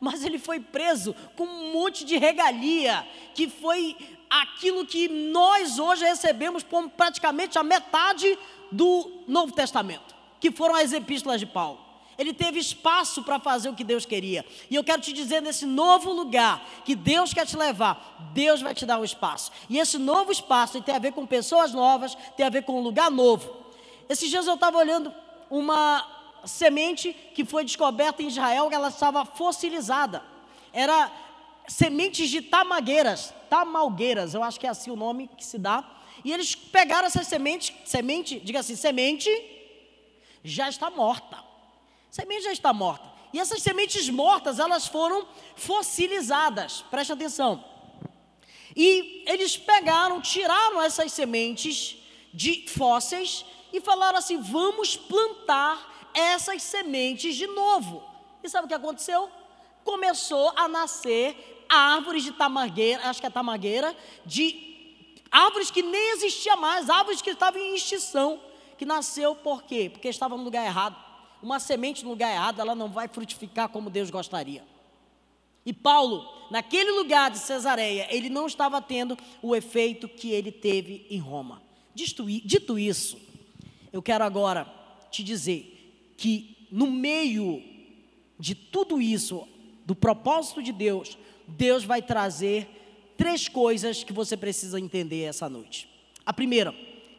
mas 0.00 0.24
ele 0.24 0.38
foi 0.38 0.60
preso 0.60 1.14
com 1.36 1.44
um 1.44 1.72
monte 1.72 2.04
de 2.04 2.16
regalia, 2.16 3.06
que 3.34 3.48
foi 3.48 3.96
aquilo 4.30 4.86
que 4.86 5.08
nós 5.08 5.78
hoje 5.78 6.04
recebemos 6.04 6.62
como 6.62 6.88
praticamente 6.88 7.58
a 7.58 7.62
metade 7.62 8.38
do 8.70 9.22
Novo 9.26 9.52
Testamento, 9.52 10.14
que 10.40 10.50
foram 10.50 10.74
as 10.74 10.92
epístolas 10.92 11.40
de 11.40 11.46
Paulo. 11.46 11.88
Ele 12.18 12.34
teve 12.34 12.58
espaço 12.58 13.22
para 13.22 13.38
fazer 13.38 13.68
o 13.68 13.74
que 13.74 13.84
Deus 13.84 14.04
queria. 14.04 14.44
E 14.68 14.74
eu 14.74 14.82
quero 14.82 15.00
te 15.00 15.12
dizer, 15.12 15.40
nesse 15.40 15.64
novo 15.64 16.12
lugar 16.12 16.66
que 16.84 16.96
Deus 16.96 17.32
quer 17.32 17.46
te 17.46 17.56
levar, 17.56 18.30
Deus 18.34 18.60
vai 18.60 18.74
te 18.74 18.84
dar 18.84 18.98
um 18.98 19.04
espaço. 19.04 19.52
E 19.70 19.78
esse 19.78 19.98
novo 19.98 20.32
espaço 20.32 20.82
tem 20.82 20.96
a 20.96 20.98
ver 20.98 21.12
com 21.12 21.24
pessoas 21.24 21.72
novas, 21.72 22.16
tem 22.36 22.44
a 22.44 22.50
ver 22.50 22.64
com 22.64 22.80
um 22.80 22.82
lugar 22.82 23.08
novo. 23.08 23.48
Esses 24.08 24.28
dias 24.28 24.48
eu 24.48 24.54
estava 24.54 24.78
olhando 24.78 25.14
uma, 25.48 26.04
semente 26.44 27.12
que 27.34 27.44
foi 27.44 27.64
descoberta 27.64 28.22
em 28.22 28.28
Israel, 28.28 28.68
ela 28.72 28.88
estava 28.88 29.24
fossilizada. 29.24 30.22
Era 30.72 31.10
sementes 31.66 32.30
de 32.30 32.40
tamagueiras, 32.40 33.32
tamalgueiras, 33.50 34.34
eu 34.34 34.42
acho 34.42 34.58
que 34.58 34.66
é 34.66 34.70
assim 34.70 34.90
o 34.90 34.96
nome 34.96 35.28
que 35.36 35.44
se 35.44 35.58
dá. 35.58 35.84
E 36.24 36.32
eles 36.32 36.54
pegaram 36.54 37.06
essas 37.06 37.26
sementes, 37.26 37.74
semente, 37.84 38.40
diga 38.40 38.60
assim, 38.60 38.74
semente 38.74 39.30
já 40.42 40.68
está 40.68 40.90
morta. 40.90 41.38
Semente 42.10 42.44
já 42.44 42.52
está 42.52 42.72
morta. 42.72 43.08
E 43.32 43.38
essas 43.38 43.62
sementes 43.62 44.08
mortas, 44.08 44.58
elas 44.58 44.86
foram 44.86 45.26
fossilizadas. 45.54 46.82
Preste 46.90 47.12
atenção. 47.12 47.62
E 48.74 49.24
eles 49.26 49.56
pegaram, 49.56 50.20
tiraram 50.20 50.80
essas 50.80 51.12
sementes 51.12 51.96
de 52.32 52.66
fósseis 52.68 53.44
e 53.72 53.80
falaram 53.80 54.18
assim: 54.18 54.40
vamos 54.40 54.96
plantar 54.96 55.97
essas 56.18 56.62
sementes 56.62 57.36
de 57.36 57.46
novo. 57.46 58.02
E 58.42 58.48
sabe 58.48 58.64
o 58.64 58.68
que 58.68 58.74
aconteceu? 58.74 59.30
Começou 59.84 60.52
a 60.56 60.66
nascer 60.66 61.64
árvores 61.68 62.24
de 62.24 62.32
tamangueira, 62.32 63.08
acho 63.08 63.20
que 63.20 63.26
é 63.26 63.30
tamangueira, 63.30 63.96
de 64.26 65.16
árvores 65.30 65.70
que 65.70 65.82
nem 65.82 66.12
existia 66.12 66.56
mais, 66.56 66.90
árvores 66.90 67.22
que 67.22 67.30
estavam 67.30 67.60
em 67.60 67.74
extinção, 67.74 68.40
que 68.76 68.84
nasceu 68.84 69.34
por 69.36 69.62
quê? 69.62 69.88
Porque 69.92 70.08
estava 70.08 70.36
no 70.36 70.42
lugar 70.42 70.64
errado. 70.64 70.96
Uma 71.40 71.60
semente 71.60 72.02
no 72.02 72.10
lugar 72.10 72.32
errado, 72.32 72.60
ela 72.60 72.74
não 72.74 72.88
vai 72.88 73.06
frutificar 73.06 73.68
como 73.68 73.88
Deus 73.88 74.10
gostaria. 74.10 74.64
E 75.64 75.72
Paulo, 75.72 76.26
naquele 76.50 76.90
lugar 76.90 77.30
de 77.30 77.38
Cesareia, 77.38 78.08
ele 78.10 78.28
não 78.28 78.46
estava 78.46 78.80
tendo 78.82 79.16
o 79.40 79.54
efeito 79.54 80.08
que 80.08 80.30
ele 80.32 80.50
teve 80.50 81.06
em 81.10 81.18
Roma. 81.18 81.62
Dito 81.94 82.78
isso, 82.78 83.20
eu 83.92 84.02
quero 84.02 84.24
agora 84.24 84.66
te 85.10 85.22
dizer 85.22 85.77
que 86.18 86.66
no 86.70 86.90
meio 86.90 87.62
de 88.38 88.54
tudo 88.54 89.00
isso, 89.00 89.48
do 89.86 89.94
propósito 89.94 90.62
de 90.62 90.72
Deus, 90.72 91.16
Deus 91.46 91.84
vai 91.84 92.02
trazer 92.02 92.68
três 93.16 93.48
coisas 93.48 94.04
que 94.04 94.12
você 94.12 94.36
precisa 94.36 94.78
entender 94.78 95.22
essa 95.22 95.48
noite. 95.48 95.88
A 96.26 96.32
primeira 96.32 96.74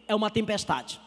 é 0.07 0.13
uma 0.13 0.29
tempestade. 0.29 0.99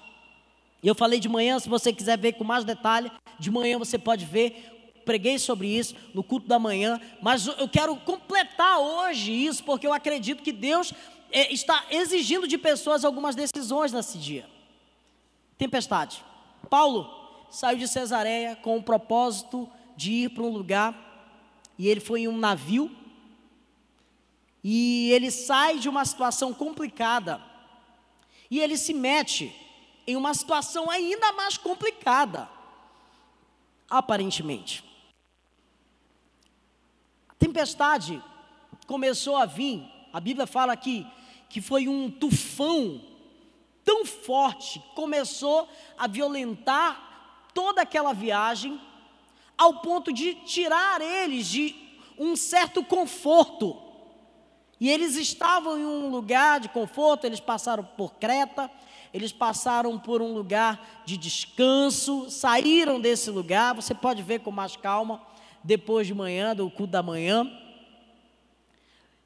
Eu 0.83 0.95
falei 0.95 1.21
de 1.21 1.29
manhã, 1.29 1.59
se 1.59 1.69
você 1.69 1.93
quiser 1.93 2.19
ver 2.19 2.33
com 2.33 2.43
mais 2.43 2.65
detalhe, 2.65 3.13
de 3.39 3.51
manhã 3.51 3.79
você 3.79 3.99
pode 3.99 4.25
ver 4.25 4.71
preguei 5.05 5.37
sobre 5.37 5.67
isso 5.67 5.97
no 6.15 6.23
culto 6.23 6.47
da 6.47 6.61
manhã, 6.61 7.01
mas 7.21 7.47
eu 7.47 7.69
quero 7.69 7.97
completar 7.97 8.79
hoje 8.79 9.33
isso, 9.33 9.65
porque 9.65 9.85
eu 9.85 9.93
acredito 9.93 10.45
que 10.45 10.53
Deus 10.53 10.93
é, 11.33 11.53
está 11.53 11.87
exigindo 11.91 12.47
de 12.47 12.57
pessoas 12.57 13.05
algumas 13.05 13.35
decisões 13.35 13.93
nesse 13.93 14.17
dia. 14.17 14.49
Tempestade. 15.59 16.25
Paulo 16.71 17.22
saiu 17.53 17.77
de 17.77 17.87
Cesareia 17.87 18.57
com 18.57 18.79
o 18.79 18.83
propósito 18.83 19.71
de 19.95 20.11
ir 20.11 20.31
para 20.31 20.43
um 20.43 20.49
lugar, 20.49 20.95
e 21.79 21.87
ele 21.87 22.01
foi 22.01 22.23
em 22.23 22.29
um 22.29 22.39
navio, 22.39 22.91
e 24.65 25.11
ele 25.13 25.31
sai 25.31 25.79
de 25.79 25.87
uma 25.87 26.03
situação 26.07 26.55
complicada, 26.55 27.43
e 28.51 28.59
ele 28.59 28.79
se 28.79 28.95
mete 28.95 29.55
em 30.07 30.17
uma 30.17 30.33
situação 30.33 30.91
ainda 30.91 31.31
mais 31.35 31.59
complicada, 31.59 32.49
aparentemente. 33.89 34.83
Tempestade 37.39 38.23
começou 38.87 39.37
a 39.37 39.45
vir, 39.45 39.85
a 40.11 40.19
Bíblia 40.19 40.47
fala 40.47 40.73
aqui 40.73 41.07
que 41.51 41.61
foi 41.61 41.87
um 41.87 42.11
tufão 42.11 42.99
tão 43.85 44.07
forte, 44.07 44.83
começou 44.95 45.69
a 45.99 46.07
violentar 46.07 47.12
toda 47.55 47.83
aquela 47.83 48.13
viagem, 48.13 48.81
ao 49.57 49.81
ponto 49.81 50.13
de 50.13 50.35
tirar 50.35 51.01
eles 51.01 51.47
de 51.47 51.75
um 52.19 52.37
certo 52.37 52.83
conforto. 52.83 53.77
E 54.81 54.91
eles 54.91 55.17
estavam 55.17 55.79
em 55.79 55.85
um 55.85 56.09
lugar 56.09 56.59
de 56.59 56.69
conforto, 56.69 57.25
eles 57.25 57.41
passaram 57.41 57.85
por 57.85 58.15
Creta, 58.15 58.71
eles 59.15 59.31
passaram 59.31 59.99
por 59.99 60.21
um 60.21 60.33
lugar 60.33 61.03
de 61.05 61.17
descanso, 61.17 62.29
saíram 62.31 63.01
desse 63.01 63.31
lugar, 63.31 63.75
você 63.75 63.95
pode 63.95 64.23
ver 64.23 64.41
com 64.41 64.51
mais 64.51 64.75
calma 64.75 65.23
depois 65.63 66.07
de 66.07 66.15
manhã, 66.15 66.55
do 66.57 66.69
culto 66.71 66.91
da 66.93 67.03
manhã. 67.03 67.49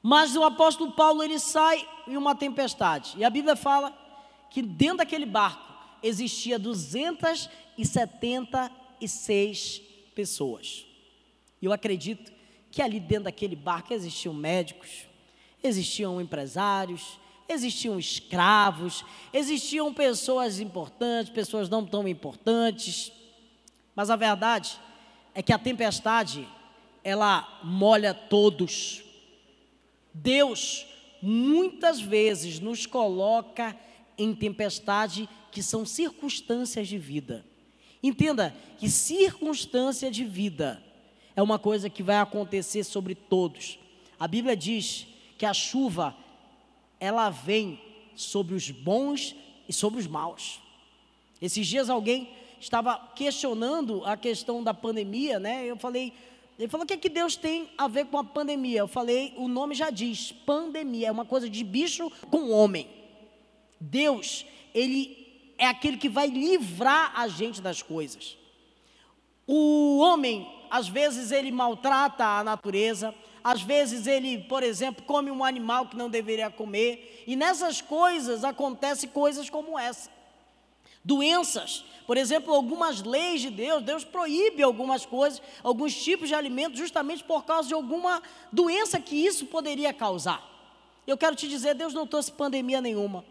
Mas 0.03 0.37
o 0.37 0.45
apóstolo 0.45 0.93
Paulo 0.93 1.23
ele 1.23 1.39
sai 1.39 1.87
em 2.07 2.17
uma 2.17 2.35
tempestade. 2.35 3.15
E 3.17 3.25
a 3.25 3.31
Bíblia 3.31 3.57
fala 3.57 3.97
que 4.51 4.61
dentro 4.61 4.99
daquele 4.99 5.27
barco 5.27 5.73
existia 6.03 6.59
276 7.77 9.83
pessoas. 10.15 10.87
E 11.61 11.67
eu 11.67 11.73
acredito 11.73 12.33
que 12.71 12.81
ali 12.83 13.01
dentro 13.01 13.25
daquele 13.25 13.57
barco 13.57 13.93
existiam 13.93 14.35
médicos, 14.35 15.07
existiam 15.63 16.21
empresários, 16.21 17.19
existiam 17.49 17.99
escravos, 17.99 19.05
existiam 19.33 19.95
pessoas 19.95 20.61
importantes, 20.61 21.33
pessoas 21.33 21.69
não 21.69 21.85
tão 21.85 22.07
importantes. 22.07 23.13
Mas 23.95 24.11
a 24.11 24.17
verdade 24.17 24.79
é 25.35 25.43
que 25.43 25.53
a 25.53 25.59
tempestade, 25.59 26.47
ela 27.05 27.61
molha 27.63 28.13
todos. 28.13 29.05
Deus, 30.13 30.87
muitas 31.23 32.01
vezes, 32.01 32.59
nos 32.59 32.87
coloca 32.87 33.77
em 34.19 34.35
tempestade 34.35 35.29
que 35.51 35.63
são 35.63 35.85
circunstâncias 35.85 36.89
de 36.89 36.99
vida. 36.99 37.45
Entenda 38.03 38.55
que 38.79 38.89
circunstância 38.89 40.11
de 40.11 40.25
vida 40.25 40.83
é 41.35 41.43
uma 41.43 41.59
coisa 41.59 41.91
que 41.91 42.03
vai 42.03 42.17
acontecer 42.17 42.85
sobre 42.85 43.15
todos. 43.15 43.79
A 44.19 44.27
Bíblia 44.27 44.57
diz 44.57 45.07
que 45.37 45.45
a 45.45 45.53
chuva, 45.53 46.17
ela 46.99 47.29
vem 47.31 47.81
sobre 48.15 48.55
os 48.55 48.71
bons 48.71 49.35
e 49.69 49.73
sobre 49.73 50.01
os 50.01 50.07
maus. 50.07 50.61
Esses 51.41 51.67
dias 51.67 51.91
alguém 51.91 52.31
estava 52.61 52.99
questionando 53.15 54.05
a 54.05 54.17
questão 54.17 54.63
da 54.63 54.73
pandemia, 54.73 55.39
né? 55.39 55.67
Eu 55.67 55.77
falei, 55.77 56.13
ele 56.59 56.69
falou: 56.69 56.85
o 56.85 56.87
que, 56.87 56.95
é 56.95 56.97
que 56.97 57.09
Deus 57.09 57.37
tem 57.37 57.69
a 57.77 57.87
ver 57.87 58.07
com 58.07 58.19
a 58.19 58.25
pandemia? 58.25 58.79
Eu 58.81 58.89
falei: 58.89 59.35
o 59.37 59.49
nome 59.49 59.75
já 59.75 59.91
diz, 59.91 60.33
pandemia, 60.33 61.09
é 61.09 61.13
uma 61.13 61.27
coisa 61.27 61.49
de 61.49 61.63
bicho 61.63 62.11
com 62.31 62.51
homem. 62.51 62.89
Deus, 63.79 64.47
ele 64.75 65.26
é 65.59 65.67
aquele 65.67 65.97
que 65.97 66.09
vai 66.09 66.27
livrar 66.27 67.13
a 67.15 67.29
gente 67.29 67.61
das 67.61 67.83
coisas. 67.83 68.37
O 69.47 69.99
homem, 69.99 70.51
às 70.71 70.89
vezes, 70.89 71.31
ele 71.31 71.53
maltrata 71.53 72.25
a 72.25 72.45
natureza, 72.45 73.15
às 73.43 73.63
vezes 73.63 74.07
ele, 74.07 74.39
por 74.39 74.63
exemplo, 74.63 75.05
come 75.05 75.31
um 75.31 75.45
animal 75.45 75.87
que 75.87 75.97
não 75.97 76.11
deveria 76.11 76.51
comer, 76.51 77.25
e 77.27 77.37
nessas 77.37 77.81
coisas 77.81 78.43
acontecem 78.43 79.09
coisas 79.09 79.49
como 79.49 79.79
essa. 79.79 80.11
Doenças, 81.05 81.85
por 82.05 82.17
exemplo, 82.17 82.53
algumas 82.53 83.03
leis 83.03 83.41
de 83.41 83.51
Deus, 83.51 83.85
Deus 83.85 84.05
proíbe 84.05 84.65
algumas 84.65 85.07
coisas, 85.07 85.41
alguns 85.63 85.95
tipos 85.95 86.29
de 86.29 86.35
alimentos, 86.35 86.79
justamente 86.79 87.23
por 87.23 87.45
causa 87.45 87.69
de 87.69 87.75
alguma 87.75 88.21
doença 88.51 88.99
que 88.99 89.15
isso 89.15 89.47
poderia 89.47 89.93
causar. 89.93 90.43
Eu 91.07 91.17
quero 91.17 91.37
te 91.37 91.47
dizer, 91.47 91.75
Deus 91.75 91.95
não 91.95 92.07
trouxe 92.09 92.33
pandemia 92.33 92.81
nenhuma. 92.81 93.25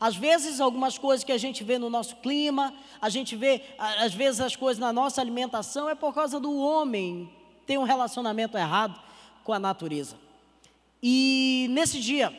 Às 0.00 0.16
vezes, 0.16 0.60
algumas 0.60 0.96
coisas 0.96 1.22
que 1.22 1.30
a 1.30 1.36
gente 1.36 1.62
vê 1.62 1.78
no 1.78 1.90
nosso 1.90 2.16
clima, 2.16 2.72
a 3.00 3.10
gente 3.10 3.36
vê, 3.36 3.62
às 3.78 4.14
vezes, 4.14 4.40
as 4.40 4.56
coisas 4.56 4.80
na 4.80 4.92
nossa 4.92 5.20
alimentação, 5.20 5.90
é 5.90 5.94
por 5.94 6.14
causa 6.14 6.40
do 6.40 6.56
homem 6.56 7.30
ter 7.66 7.78
um 7.78 7.82
relacionamento 7.82 8.56
errado 8.56 8.98
com 9.44 9.52
a 9.52 9.58
natureza. 9.58 10.16
E 11.02 11.66
nesse 11.70 12.00
dia, 12.00 12.34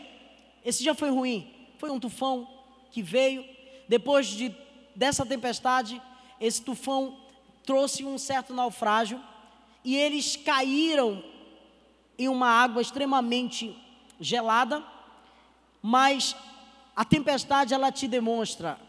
esse 0.65 0.81
dia 0.81 0.95
foi 0.95 1.11
ruim, 1.11 1.53
foi 1.77 1.91
um 1.91 1.99
tufão 1.99 2.47
que 2.89 3.01
veio, 3.01 3.45
depois 3.87 4.27
de 4.27 4.55
dessa 4.95 5.25
tempestade, 5.25 6.01
esse 6.39 6.61
tufão 6.61 7.17
trouxe 7.63 8.03
um 8.03 8.17
certo 8.17 8.53
naufrágio 8.53 9.21
e 9.83 9.95
eles 9.95 10.35
caíram 10.35 11.23
em 12.17 12.27
uma 12.27 12.47
água 12.47 12.81
extremamente 12.81 13.75
gelada, 14.19 14.83
mas 15.81 16.35
a 16.95 17.05
tempestade 17.05 17.73
ela 17.73 17.91
te 17.91 18.07
demonstra 18.07 18.79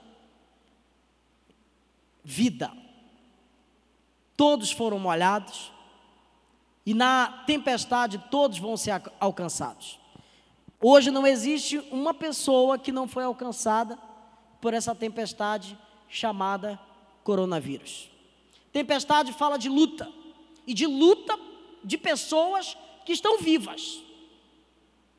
vida. 2.24 2.72
Todos 4.36 4.70
foram 4.72 4.98
molhados 4.98 5.72
e 6.84 6.94
na 6.94 7.44
tempestade 7.46 8.18
todos 8.30 8.58
vão 8.58 8.76
ser 8.76 9.00
alcançados. 9.20 10.00
Hoje 10.80 11.10
não 11.10 11.26
existe 11.26 11.78
uma 11.90 12.12
pessoa 12.12 12.78
que 12.78 12.90
não 12.90 13.06
foi 13.06 13.24
alcançada 13.24 13.96
por 14.60 14.74
essa 14.74 14.94
tempestade 14.94 15.78
chamada 16.08 16.78
coronavírus. 17.22 18.10
Tempestade 18.72 19.32
fala 19.32 19.58
de 19.58 19.68
luta, 19.68 20.10
e 20.66 20.74
de 20.74 20.86
luta 20.86 21.38
de 21.84 21.98
pessoas 21.98 22.76
que 23.04 23.12
estão 23.12 23.38
vivas. 23.38 24.02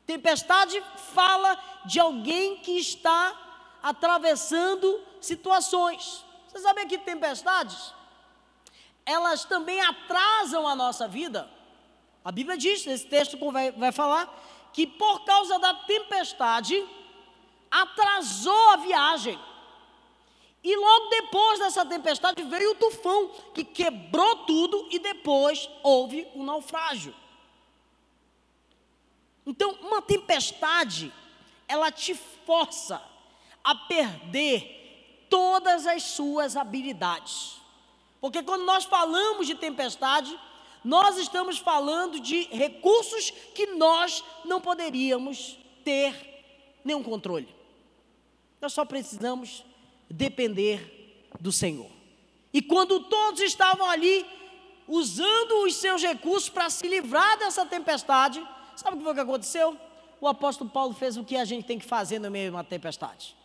Tempestade 0.06 0.82
fala 1.14 1.58
de 1.84 1.98
alguém 1.98 2.58
que 2.58 2.78
está 2.78 3.40
atravessando 3.82 5.00
situações. 5.20 6.24
Você 6.48 6.58
sabe 6.58 6.86
que 6.86 6.98
tempestades, 6.98 7.92
elas 9.04 9.44
também 9.44 9.80
atrasam 9.80 10.66
a 10.66 10.74
nossa 10.74 11.08
vida. 11.08 11.50
A 12.24 12.30
Bíblia 12.32 12.56
diz, 12.56 12.86
nesse 12.86 13.06
texto 13.06 13.38
vai, 13.50 13.72
vai 13.72 13.92
falar, 13.92 14.32
que 14.72 14.86
por 14.86 15.24
causa 15.24 15.58
da 15.58 15.74
tempestade, 15.74 16.82
atrasou 17.70 18.70
a 18.70 18.76
viagem. 18.76 19.38
E 20.62 20.76
logo 20.76 21.08
depois 21.08 21.58
dessa 21.58 21.84
tempestade 21.84 22.42
veio 22.44 22.70
o 22.70 22.74
tufão, 22.74 23.30
que 23.52 23.64
quebrou 23.64 24.36
tudo 24.46 24.88
e 24.90 24.98
depois 24.98 25.68
houve 25.82 26.26
um 26.34 26.42
naufrágio. 26.42 27.14
Então, 29.46 29.72
uma 29.82 30.00
tempestade, 30.00 31.12
ela 31.68 31.90
te 31.90 32.14
força 32.46 33.02
a 33.62 33.74
perder 33.74 35.26
todas 35.28 35.86
as 35.86 36.02
suas 36.02 36.56
habilidades. 36.56 37.56
Porque 38.20 38.42
quando 38.42 38.64
nós 38.64 38.84
falamos 38.84 39.46
de 39.46 39.54
tempestade, 39.54 40.38
nós 40.82 41.18
estamos 41.18 41.58
falando 41.58 42.20
de 42.20 42.44
recursos 42.44 43.30
que 43.54 43.66
nós 43.68 44.22
não 44.44 44.60
poderíamos 44.60 45.58
ter 45.84 46.14
nenhum 46.84 47.02
controle. 47.02 47.48
Nós 48.60 48.72
só 48.72 48.84
precisamos 48.84 49.64
depender 50.08 51.30
do 51.40 51.50
Senhor. 51.50 51.90
E 52.52 52.62
quando 52.62 53.00
todos 53.00 53.40
estavam 53.40 53.88
ali 53.88 54.24
usando 54.86 55.64
os 55.64 55.74
seus 55.76 56.02
recursos 56.02 56.48
para 56.48 56.70
se 56.70 56.86
livrar 56.86 57.38
dessa 57.38 57.66
tempestade, 57.66 58.46
sabe 58.76 58.96
o 58.96 58.98
que 58.98 59.04
foi 59.04 59.14
que 59.14 59.20
aconteceu? 59.20 59.78
O 60.20 60.28
apóstolo 60.28 60.70
Paulo 60.70 60.94
fez 60.94 61.16
o 61.16 61.24
que 61.24 61.36
a 61.36 61.44
gente 61.44 61.66
tem 61.66 61.78
que 61.78 61.86
fazer 61.86 62.18
no 62.18 62.30
meio 62.30 62.50
de 62.50 62.56
uma 62.56 62.64
tempestade. 62.64 63.36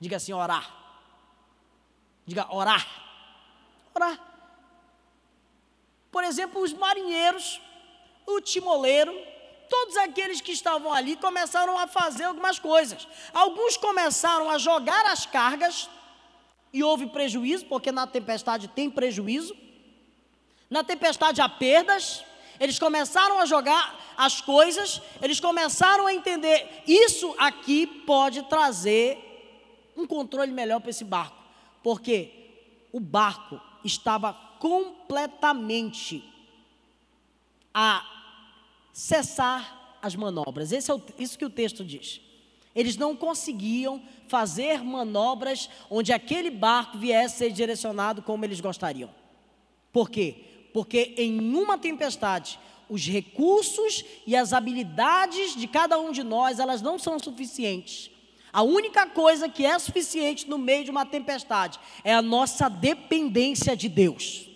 Diga 0.00 0.16
assim: 0.16 0.32
orar. 0.32 0.74
Diga 2.26 2.46
orar. 2.54 2.86
Orar. 3.94 4.18
Por 6.10 6.24
exemplo, 6.24 6.62
os 6.62 6.72
marinheiros, 6.72 7.60
o 8.26 8.40
timoleiro, 8.40 9.12
todos 9.68 9.96
aqueles 9.96 10.40
que 10.40 10.52
estavam 10.52 10.92
ali 10.92 11.16
começaram 11.16 11.78
a 11.78 11.86
fazer 11.86 12.24
algumas 12.24 12.58
coisas. 12.58 13.06
Alguns 13.32 13.76
começaram 13.76 14.48
a 14.48 14.56
jogar 14.58 15.06
as 15.06 15.26
cargas 15.26 15.90
e 16.72 16.82
houve 16.82 17.06
prejuízo, 17.06 17.66
porque 17.66 17.90
na 17.90 18.06
tempestade 18.06 18.68
tem 18.68 18.88
prejuízo. 18.90 19.56
Na 20.70 20.82
tempestade 20.82 21.40
há 21.40 21.48
perdas. 21.48 22.24
Eles 22.58 22.78
começaram 22.78 23.38
a 23.40 23.46
jogar 23.46 24.00
as 24.16 24.40
coisas, 24.40 25.00
eles 25.20 25.40
começaram 25.40 26.06
a 26.06 26.14
entender, 26.14 26.82
isso 26.86 27.34
aqui 27.38 27.86
pode 27.86 28.42
trazer 28.44 29.18
um 29.96 30.06
controle 30.06 30.52
melhor 30.52 30.80
para 30.80 30.90
esse 30.90 31.04
barco. 31.04 31.36
Porque 31.82 32.30
o 32.92 33.00
barco 33.00 33.60
estava 33.84 34.32
completamente 34.58 36.24
a 37.72 38.04
cessar 38.92 39.98
as 40.00 40.14
manobras. 40.14 40.70
Esse 40.70 40.90
é 40.90 40.94
o, 40.94 41.02
isso 41.18 41.36
que 41.36 41.44
o 41.44 41.50
texto 41.50 41.84
diz. 41.84 42.20
Eles 42.74 42.96
não 42.96 43.14
conseguiam 43.14 44.02
fazer 44.28 44.82
manobras 44.82 45.68
onde 45.90 46.12
aquele 46.12 46.50
barco 46.50 46.98
viesse 46.98 47.34
a 47.34 47.38
ser 47.48 47.52
direcionado 47.52 48.22
como 48.22 48.44
eles 48.44 48.60
gostariam. 48.60 49.10
Por 49.92 50.10
quê? 50.10 50.53
Porque 50.74 51.14
em 51.16 51.38
uma 51.54 51.78
tempestade, 51.78 52.58
os 52.90 53.06
recursos 53.06 54.04
e 54.26 54.34
as 54.34 54.52
habilidades 54.52 55.54
de 55.54 55.68
cada 55.68 55.96
um 56.00 56.10
de 56.10 56.24
nós, 56.24 56.58
elas 56.58 56.82
não 56.82 56.98
são 56.98 57.16
suficientes. 57.16 58.10
A 58.52 58.60
única 58.62 59.06
coisa 59.06 59.48
que 59.48 59.64
é 59.64 59.78
suficiente 59.78 60.50
no 60.50 60.58
meio 60.58 60.84
de 60.84 60.90
uma 60.90 61.06
tempestade 61.06 61.78
é 62.02 62.12
a 62.12 62.20
nossa 62.20 62.68
dependência 62.68 63.76
de 63.76 63.88
Deus. 63.88 64.48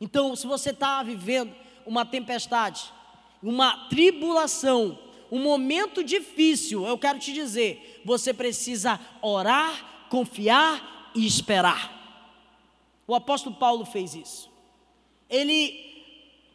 Então, 0.00 0.34
se 0.34 0.46
você 0.46 0.70
está 0.70 1.02
vivendo 1.02 1.54
uma 1.84 2.06
tempestade, 2.06 2.90
uma 3.42 3.88
tribulação, 3.90 4.98
um 5.30 5.42
momento 5.42 6.02
difícil, 6.02 6.86
eu 6.86 6.96
quero 6.96 7.18
te 7.18 7.34
dizer, 7.34 8.00
você 8.06 8.32
precisa 8.32 8.98
orar, 9.20 10.08
confiar 10.08 11.10
e 11.14 11.26
esperar. 11.26 11.92
O 13.06 13.14
apóstolo 13.14 13.54
Paulo 13.54 13.84
fez 13.84 14.14
isso. 14.14 14.51
Ele 15.32 15.92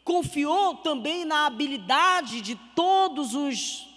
confiou 0.04 0.76
também 0.76 1.26
na 1.26 1.48
habilidade 1.48 2.40
de 2.42 2.56
todos 2.76 3.34
os, 3.34 3.88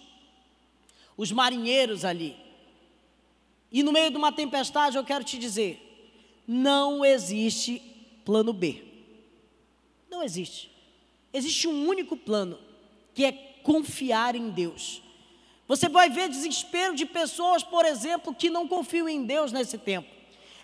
os 1.17 1.31
marinheiros 1.31 2.05
ali. 2.05 2.35
E 3.71 3.83
no 3.83 3.93
meio 3.93 4.11
de 4.11 4.17
uma 4.17 4.33
tempestade, 4.33 4.97
eu 4.97 5.05
quero 5.05 5.23
te 5.23 5.39
dizer: 5.39 5.79
não 6.49 7.05
existe 7.05 7.81
plano 8.25 8.53
B. 8.55 8.83
Não 10.11 10.23
existe. 10.23 10.71
Existe 11.33 11.69
um 11.69 11.87
único 11.87 12.17
plano, 12.17 12.59
que 13.15 13.25
é 13.25 13.33
confiar 13.63 14.35
em 14.35 14.51
Deus. 14.51 15.03
Você 15.69 15.89
vai 15.89 16.11
ver 16.11 16.29
desespero 16.29 16.97
de 16.97 17.07
pessoas, 17.07 17.63
por 17.63 17.85
exemplo, 17.85 18.35
que 18.35 18.51
não 18.51 18.67
confiam 18.67 19.09
em 19.09 19.25
Deus 19.25 19.53
nesse 19.53 19.79
tempo. 19.79 20.20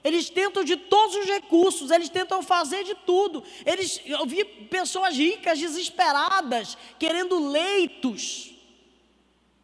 Eles 0.06 0.30
tentam 0.30 0.62
de 0.62 0.76
todos 0.76 1.16
os 1.16 1.24
recursos, 1.26 1.90
eles 1.90 2.08
tentam 2.08 2.40
fazer 2.40 2.84
de 2.84 2.94
tudo. 2.94 3.42
Eles, 3.64 4.00
eu 4.06 4.24
vi 4.24 4.44
pessoas 4.44 5.16
ricas, 5.16 5.58
desesperadas, 5.58 6.78
querendo 6.96 7.50
leitos, 7.50 8.54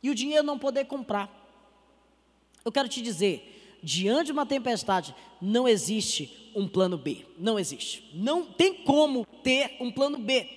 e 0.02 0.10
o 0.10 0.14
dinheiro 0.16 0.42
não 0.44 0.58
poder 0.58 0.86
comprar. 0.86 1.30
Eu 2.64 2.72
quero 2.72 2.88
te 2.88 3.00
dizer, 3.00 3.78
diante 3.84 4.26
de 4.26 4.32
uma 4.32 4.44
tempestade, 4.44 5.14
não 5.40 5.68
existe 5.68 6.50
um 6.56 6.66
plano 6.66 6.98
B. 6.98 7.24
Não 7.38 7.56
existe. 7.56 8.10
Não 8.12 8.44
tem 8.44 8.74
como 8.74 9.24
ter 9.44 9.76
um 9.78 9.92
plano 9.92 10.18
B. 10.18 10.48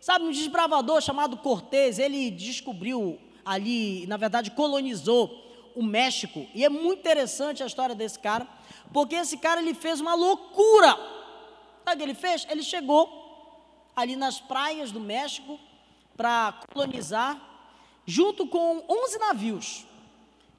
Sabe, 0.00 0.24
um 0.24 0.30
desbravador 0.30 1.00
chamado 1.00 1.36
Cortés, 1.38 1.98
ele 1.98 2.30
descobriu 2.30 3.18
ali, 3.44 4.06
na 4.06 4.16
verdade, 4.16 4.52
colonizou 4.52 5.72
o 5.74 5.82
México. 5.82 6.46
E 6.54 6.64
é 6.64 6.68
muito 6.68 7.00
interessante 7.00 7.64
a 7.64 7.66
história 7.66 7.92
desse 7.92 8.20
cara, 8.20 8.46
porque 8.92 9.16
esse 9.16 9.36
cara 9.36 9.60
ele 9.60 9.74
fez 9.74 10.00
uma 10.00 10.14
loucura. 10.14 10.96
Sabe 11.84 11.94
o 11.94 11.96
que 11.96 12.02
ele 12.02 12.14
fez? 12.14 12.46
Ele 12.48 12.62
chegou 12.62 13.26
ali 13.94 14.16
nas 14.16 14.40
praias 14.40 14.90
do 14.92 15.00
México 15.00 15.58
para 16.16 16.60
colonizar, 16.72 17.40
junto 18.04 18.46
com 18.46 18.84
11 18.88 19.18
navios. 19.18 19.86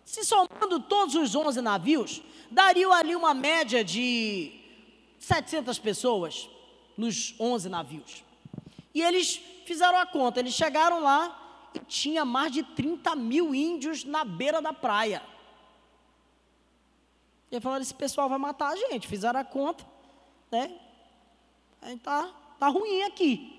Se 0.05 0.23
somando 0.23 0.79
todos 0.79 1.15
os 1.15 1.35
11 1.35 1.61
navios, 1.61 2.21
daria 2.49 2.87
ali 2.89 3.15
uma 3.15 3.33
média 3.33 3.83
de 3.83 4.53
700 5.19 5.77
pessoas 5.79 6.49
nos 6.97 7.35
11 7.39 7.69
navios. 7.69 8.23
E 8.93 9.01
eles 9.01 9.39
fizeram 9.65 9.99
a 9.99 10.05
conta, 10.05 10.39
eles 10.39 10.53
chegaram 10.53 11.01
lá 11.01 11.69
e 11.73 11.79
tinha 11.79 12.23
mais 12.23 12.51
de 12.51 12.63
30 12.63 13.15
mil 13.15 13.53
índios 13.53 14.03
na 14.03 14.23
beira 14.23 14.61
da 14.61 14.73
praia. 14.73 15.21
Ele 17.51 17.61
falou: 17.61 17.79
esse 17.79 17.93
pessoal 17.93 18.29
vai 18.29 18.37
matar 18.37 18.69
a 18.69 18.75
gente. 18.75 19.07
Fizeram 19.07 19.39
a 19.39 19.43
conta, 19.43 19.85
né? 20.51 20.77
Aí 21.81 21.97
tá, 21.97 22.29
tá 22.59 22.67
ruim 22.67 23.03
aqui. 23.03 23.53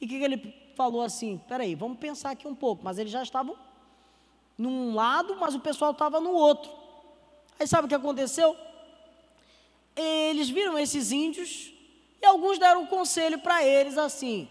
E 0.00 0.06
o 0.06 0.08
que, 0.08 0.18
que 0.18 0.24
ele 0.24 0.72
falou 0.76 1.02
assim? 1.02 1.40
Peraí, 1.48 1.74
vamos 1.74 1.98
pensar 1.98 2.30
aqui 2.30 2.46
um 2.46 2.54
pouco. 2.54 2.84
Mas 2.84 2.98
eles 2.98 3.12
já 3.12 3.22
estavam 3.22 3.56
num 4.56 4.94
lado, 4.94 5.36
mas 5.36 5.54
o 5.54 5.60
pessoal 5.60 5.92
estava 5.92 6.20
no 6.20 6.32
outro. 6.32 6.70
Aí 7.58 7.66
sabe 7.66 7.86
o 7.86 7.88
que 7.88 7.94
aconteceu? 7.94 8.56
eles 9.96 10.50
viram 10.50 10.78
esses 10.78 11.10
índios 11.10 11.72
e 12.20 12.26
alguns 12.26 12.58
deram 12.58 12.82
um 12.82 12.86
conselho 12.86 13.38
para 13.38 13.64
eles 13.64 13.96
assim. 13.96 14.48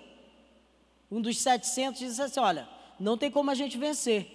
Um 1.12 1.22
dos 1.22 1.38
700 1.38 2.00
disse 2.00 2.22
assim: 2.22 2.39
Olha, 2.39 2.68
não 3.00 3.18
tem 3.18 3.30
como 3.30 3.52
a 3.52 3.56
gente 3.56 3.78
vencer. 3.78 4.35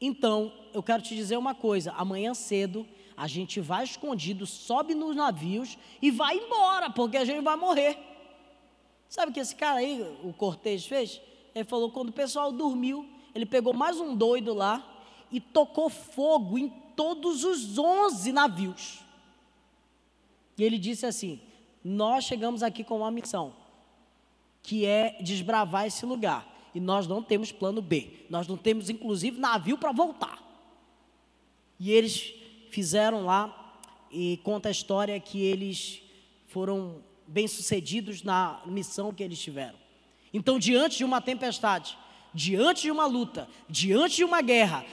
Então, 0.00 0.52
eu 0.72 0.82
quero 0.82 1.02
te 1.02 1.14
dizer 1.14 1.36
uma 1.36 1.54
coisa: 1.54 1.92
amanhã 1.92 2.34
cedo 2.34 2.86
a 3.16 3.26
gente 3.26 3.60
vai 3.60 3.84
escondido, 3.84 4.46
sobe 4.46 4.94
nos 4.94 5.16
navios 5.16 5.76
e 6.00 6.10
vai 6.10 6.36
embora, 6.36 6.88
porque 6.88 7.16
a 7.16 7.24
gente 7.24 7.42
vai 7.42 7.56
morrer. 7.56 7.98
Sabe 9.08 9.30
o 9.30 9.34
que 9.34 9.40
esse 9.40 9.56
cara 9.56 9.78
aí, 9.78 10.02
o 10.22 10.32
Cortez, 10.32 10.86
fez? 10.86 11.20
Ele 11.54 11.64
falou: 11.64 11.90
quando 11.90 12.10
o 12.10 12.12
pessoal 12.12 12.52
dormiu, 12.52 13.08
ele 13.34 13.46
pegou 13.46 13.72
mais 13.72 13.98
um 13.98 14.14
doido 14.14 14.54
lá 14.54 14.84
e 15.30 15.40
tocou 15.40 15.88
fogo 15.88 16.58
em 16.58 16.68
todos 16.94 17.44
os 17.44 17.78
11 17.78 18.32
navios. 18.32 19.00
E 20.56 20.62
ele 20.62 20.78
disse 20.78 21.06
assim: 21.06 21.40
Nós 21.82 22.24
chegamos 22.24 22.62
aqui 22.62 22.84
com 22.84 22.98
uma 22.98 23.10
missão, 23.10 23.54
que 24.62 24.84
é 24.84 25.16
desbravar 25.20 25.86
esse 25.86 26.04
lugar. 26.04 26.57
E 26.74 26.80
nós 26.80 27.06
não 27.06 27.22
temos 27.22 27.52
plano 27.52 27.80
B. 27.80 28.26
Nós 28.28 28.46
não 28.46 28.56
temos, 28.56 28.90
inclusive, 28.90 29.38
navio 29.38 29.78
para 29.78 29.92
voltar. 29.92 30.42
E 31.78 31.92
eles 31.92 32.34
fizeram 32.70 33.24
lá, 33.24 33.76
e 34.10 34.38
conta 34.42 34.68
a 34.68 34.72
história 34.72 35.18
que 35.20 35.40
eles 35.40 36.02
foram 36.48 37.02
bem-sucedidos 37.26 38.22
na 38.22 38.60
missão 38.66 39.12
que 39.12 39.22
eles 39.22 39.38
tiveram. 39.38 39.78
Então, 40.32 40.58
diante 40.58 40.98
de 40.98 41.04
uma 41.04 41.20
tempestade, 41.20 41.96
diante 42.34 42.82
de 42.82 42.90
uma 42.90 43.06
luta, 43.06 43.48
diante 43.68 44.16
de 44.16 44.24
uma 44.24 44.40
guerra, 44.42 44.84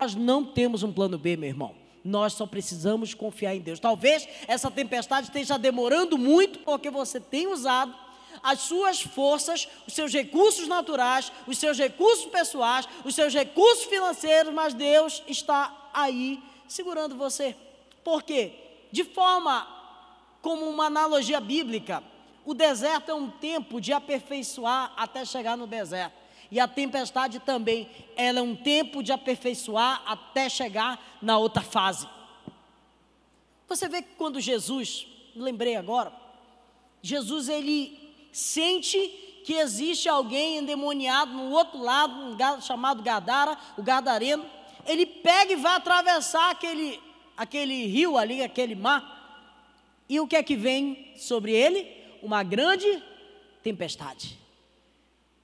nós 0.00 0.14
não 0.14 0.44
temos 0.44 0.82
um 0.82 0.92
plano 0.92 1.18
B, 1.18 1.36
meu 1.36 1.48
irmão. 1.48 1.74
Nós 2.04 2.32
só 2.32 2.46
precisamos 2.46 3.12
confiar 3.14 3.54
em 3.54 3.60
Deus. 3.60 3.80
Talvez 3.80 4.26
essa 4.46 4.70
tempestade 4.70 5.26
esteja 5.26 5.58
demorando 5.58 6.16
muito 6.16 6.60
porque 6.60 6.90
você 6.90 7.20
tem 7.20 7.46
usado 7.46 7.94
as 8.42 8.60
suas 8.60 9.00
forças, 9.00 9.68
os 9.86 9.94
seus 9.94 10.12
recursos 10.12 10.68
naturais, 10.68 11.32
os 11.46 11.58
seus 11.58 11.78
recursos 11.78 12.26
pessoais, 12.26 12.88
os 13.04 13.14
seus 13.14 13.34
recursos 13.34 13.84
financeiros, 13.84 14.52
mas 14.52 14.74
Deus 14.74 15.22
está 15.26 15.90
aí 15.92 16.42
segurando 16.66 17.16
você. 17.16 17.56
Por 18.04 18.22
quê? 18.22 18.52
De 18.90 19.04
forma 19.04 19.66
como 20.40 20.68
uma 20.68 20.86
analogia 20.86 21.40
bíblica, 21.40 22.02
o 22.44 22.54
deserto 22.54 23.10
é 23.10 23.14
um 23.14 23.30
tempo 23.30 23.80
de 23.80 23.92
aperfeiçoar 23.92 24.92
até 24.96 25.24
chegar 25.24 25.56
no 25.56 25.66
deserto. 25.66 26.16
E 26.50 26.58
a 26.58 26.66
tempestade 26.66 27.40
também, 27.40 27.90
ela 28.16 28.38
é 28.38 28.42
um 28.42 28.56
tempo 28.56 29.02
de 29.02 29.12
aperfeiçoar 29.12 30.02
até 30.06 30.48
chegar 30.48 31.18
na 31.20 31.36
outra 31.36 31.62
fase. 31.62 32.08
Você 33.68 33.86
vê 33.86 34.00
que 34.00 34.14
quando 34.16 34.40
Jesus, 34.40 35.06
lembrei 35.36 35.76
agora, 35.76 36.10
Jesus 37.02 37.50
ele 37.50 37.97
sente 38.32 38.98
que 39.44 39.54
existe 39.54 40.08
alguém 40.08 40.58
endemoniado 40.58 41.32
no 41.32 41.50
outro 41.50 41.80
lado, 41.80 42.14
um 42.14 42.60
chamado 42.60 43.02
Gadara, 43.02 43.56
o 43.76 43.82
Gadareno, 43.82 44.44
ele 44.86 45.06
pega 45.06 45.52
e 45.52 45.56
vai 45.56 45.76
atravessar 45.76 46.50
aquele, 46.50 47.00
aquele 47.36 47.86
rio 47.86 48.18
ali, 48.18 48.42
aquele 48.42 48.74
mar. 48.74 49.16
E 50.08 50.20
o 50.20 50.26
que 50.26 50.36
é 50.36 50.42
que 50.42 50.56
vem 50.56 51.12
sobre 51.16 51.52
ele? 51.52 51.86
Uma 52.22 52.42
grande 52.42 53.02
tempestade. 53.62 54.38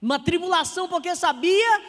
Uma 0.01 0.19
tribulação, 0.19 0.89
porque 0.89 1.15
sabia 1.15 1.83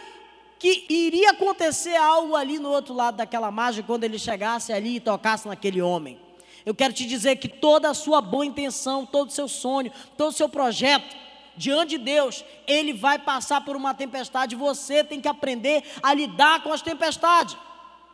que 0.57 0.85
iria 0.89 1.31
acontecer 1.31 1.95
algo 1.95 2.35
ali 2.35 2.59
no 2.59 2.69
outro 2.69 2.93
lado 2.93 3.17
daquela 3.17 3.51
margem 3.51 3.83
quando 3.83 4.03
ele 4.03 4.17
chegasse 4.17 4.71
ali 4.71 4.95
e 4.95 4.99
tocasse 4.99 5.47
naquele 5.47 5.81
homem. 5.81 6.19
Eu 6.65 6.73
quero 6.73 6.93
te 6.93 7.05
dizer 7.05 7.35
que 7.35 7.47
toda 7.47 7.89
a 7.89 7.93
sua 7.93 8.21
boa 8.21 8.45
intenção, 8.45 9.05
todo 9.05 9.29
o 9.29 9.31
seu 9.31 9.47
sonho, 9.47 9.91
todo 10.17 10.29
o 10.29 10.35
seu 10.35 10.49
projeto, 10.49 11.15
diante 11.55 11.91
de 11.91 11.97
Deus, 11.99 12.43
ele 12.65 12.91
vai 12.91 13.19
passar 13.19 13.63
por 13.63 13.75
uma 13.75 13.93
tempestade. 13.93 14.55
Você 14.55 15.03
tem 15.03 15.21
que 15.21 15.27
aprender 15.27 15.83
a 16.01 16.13
lidar 16.13 16.63
com 16.63 16.73
as 16.73 16.81
tempestades. 16.81 17.55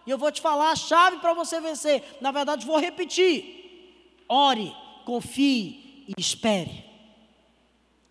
E 0.05 0.11
eu 0.11 0.17
vou 0.17 0.31
te 0.31 0.41
falar 0.41 0.71
a 0.71 0.75
chave 0.75 1.17
para 1.17 1.33
você 1.33 1.61
vencer. 1.61 2.03
Na 2.19 2.31
verdade, 2.31 2.65
vou 2.65 2.77
repetir: 2.77 4.15
ore, 4.27 4.75
confie 5.05 6.03
e 6.07 6.13
espere. 6.17 6.83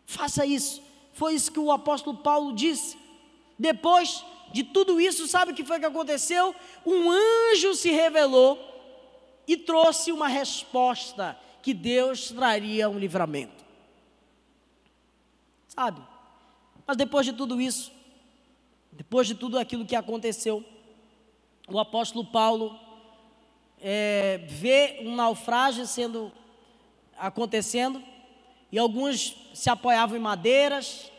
Faça 0.06 0.46
isso. 0.46 0.82
Foi 1.12 1.34
isso 1.34 1.52
que 1.52 1.60
o 1.60 1.70
apóstolo 1.70 2.16
Paulo 2.16 2.54
disse. 2.54 2.96
Depois 3.58 4.24
de 4.52 4.64
tudo 4.64 5.00
isso, 5.00 5.28
sabe 5.28 5.52
o 5.52 5.54
que 5.54 5.64
foi 5.64 5.78
que 5.78 5.86
aconteceu? 5.86 6.54
Um 6.86 7.10
anjo 7.10 7.74
se 7.74 7.90
revelou 7.90 8.69
e 9.50 9.56
trouxe 9.56 10.12
uma 10.12 10.28
resposta 10.28 11.36
que 11.60 11.74
Deus 11.74 12.28
traria 12.30 12.88
um 12.88 12.96
livramento. 12.96 13.64
Sabe? 15.66 16.00
Mas 16.86 16.96
depois 16.96 17.26
de 17.26 17.32
tudo 17.32 17.60
isso, 17.60 17.90
depois 18.92 19.26
de 19.26 19.34
tudo 19.34 19.58
aquilo 19.58 19.84
que 19.84 19.96
aconteceu, 19.96 20.64
o 21.66 21.80
apóstolo 21.80 22.24
Paulo 22.24 22.78
é, 23.80 24.38
vê 24.48 25.00
um 25.02 25.16
naufrágio 25.16 25.84
sendo 25.84 26.30
acontecendo 27.18 28.00
e 28.70 28.78
alguns 28.78 29.36
se 29.52 29.68
apoiavam 29.68 30.16
em 30.16 30.20
madeiras, 30.20 31.10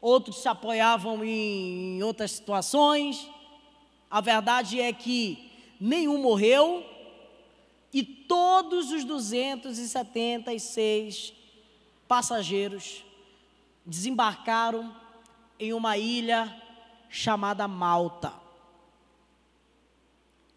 outros 0.00 0.38
se 0.38 0.48
apoiavam 0.48 1.24
em 1.24 2.02
outras 2.02 2.32
situações. 2.32 3.30
A 4.10 4.20
verdade 4.20 4.80
é 4.80 4.92
que 4.92 5.52
nenhum 5.80 6.20
morreu 6.20 6.95
e 7.96 8.04
todos 8.04 8.90
os 8.90 9.04
276 9.04 11.32
passageiros 12.06 13.02
desembarcaram 13.86 14.94
em 15.58 15.72
uma 15.72 15.96
ilha 15.96 16.62
chamada 17.08 17.66
Malta. 17.66 18.34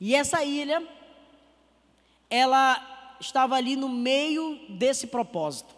E 0.01 0.13
essa 0.13 0.43
ilha, 0.43 0.85
ela 2.29 3.15
estava 3.21 3.55
ali 3.55 3.77
no 3.77 3.87
meio 3.87 4.59
desse 4.71 5.07
propósito. 5.07 5.73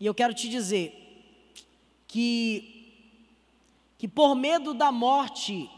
E 0.00 0.06
eu 0.06 0.14
quero 0.14 0.32
te 0.32 0.48
dizer, 0.48 0.94
que 2.06 2.76
que 3.98 4.06
por 4.06 4.36
medo 4.36 4.72
da 4.72 4.92
morte 4.92 5.68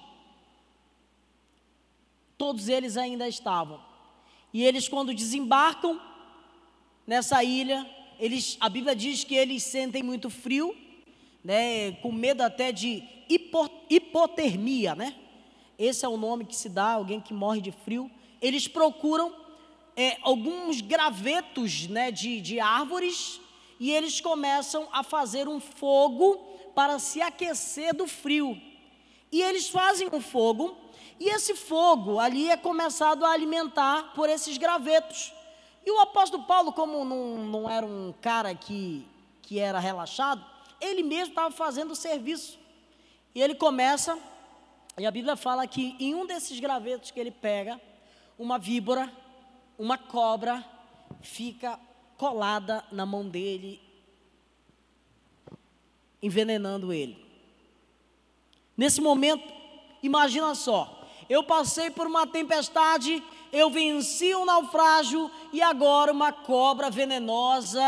todos 2.40 2.70
eles 2.70 2.96
ainda 2.96 3.28
estavam. 3.28 3.78
E 4.50 4.64
eles 4.64 4.88
quando 4.88 5.12
desembarcam 5.12 6.00
nessa 7.06 7.44
ilha, 7.44 7.86
eles 8.18 8.56
a 8.58 8.66
Bíblia 8.70 8.96
diz 8.96 9.24
que 9.24 9.34
eles 9.34 9.62
sentem 9.62 10.02
muito 10.02 10.30
frio, 10.30 10.74
né, 11.44 11.92
com 12.00 12.10
medo 12.10 12.40
até 12.40 12.72
de 12.72 13.04
hipo, 13.28 13.68
hipotermia, 13.90 14.94
né? 14.94 15.14
Esse 15.78 16.06
é 16.06 16.08
o 16.08 16.16
nome 16.16 16.46
que 16.46 16.56
se 16.56 16.70
dá 16.70 16.92
alguém 16.92 17.20
que 17.20 17.34
morre 17.34 17.60
de 17.60 17.72
frio. 17.72 18.10
Eles 18.40 18.66
procuram 18.66 19.34
é, 19.94 20.16
alguns 20.22 20.80
gravetos, 20.80 21.88
né, 21.88 22.10
de, 22.10 22.40
de 22.40 22.58
árvores 22.58 23.38
e 23.78 23.90
eles 23.90 24.18
começam 24.18 24.88
a 24.92 25.02
fazer 25.02 25.46
um 25.46 25.60
fogo 25.60 26.36
para 26.74 26.98
se 26.98 27.20
aquecer 27.20 27.94
do 27.94 28.06
frio. 28.06 28.58
E 29.30 29.42
eles 29.42 29.68
fazem 29.68 30.08
um 30.10 30.22
fogo, 30.22 30.74
e 31.20 31.28
esse 31.28 31.54
fogo 31.54 32.18
ali 32.18 32.48
é 32.48 32.56
começado 32.56 33.26
a 33.26 33.30
alimentar 33.30 34.14
por 34.14 34.30
esses 34.30 34.56
gravetos. 34.56 35.34
E 35.84 35.90
o 35.90 36.00
apóstolo 36.00 36.44
Paulo, 36.44 36.72
como 36.72 37.04
não, 37.04 37.36
não 37.44 37.70
era 37.70 37.84
um 37.84 38.14
cara 38.22 38.54
que, 38.54 39.06
que 39.42 39.58
era 39.58 39.78
relaxado, 39.78 40.42
ele 40.80 41.02
mesmo 41.02 41.28
estava 41.28 41.54
fazendo 41.54 41.90
o 41.90 41.96
serviço. 41.96 42.58
E 43.34 43.42
ele 43.42 43.54
começa, 43.54 44.18
e 44.96 45.04
a 45.04 45.10
Bíblia 45.10 45.36
fala 45.36 45.66
que 45.66 45.94
em 46.00 46.14
um 46.14 46.24
desses 46.24 46.58
gravetos 46.58 47.10
que 47.10 47.20
ele 47.20 47.30
pega, 47.30 47.78
uma 48.38 48.58
víbora, 48.58 49.12
uma 49.78 49.98
cobra, 49.98 50.64
fica 51.20 51.78
colada 52.16 52.82
na 52.90 53.04
mão 53.04 53.28
dele, 53.28 53.78
envenenando 56.22 56.94
ele. 56.94 57.22
Nesse 58.74 59.02
momento, 59.02 59.52
imagina 60.02 60.54
só, 60.54 60.99
eu 61.30 61.44
passei 61.44 61.90
por 61.90 62.08
uma 62.08 62.26
tempestade, 62.26 63.22
eu 63.52 63.70
venci 63.70 64.34
um 64.34 64.44
naufrágio 64.44 65.30
e 65.52 65.62
agora 65.62 66.10
uma 66.10 66.32
cobra 66.32 66.90
venenosa 66.90 67.80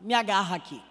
me 0.00 0.12
agarra 0.12 0.56
aqui. 0.56 0.82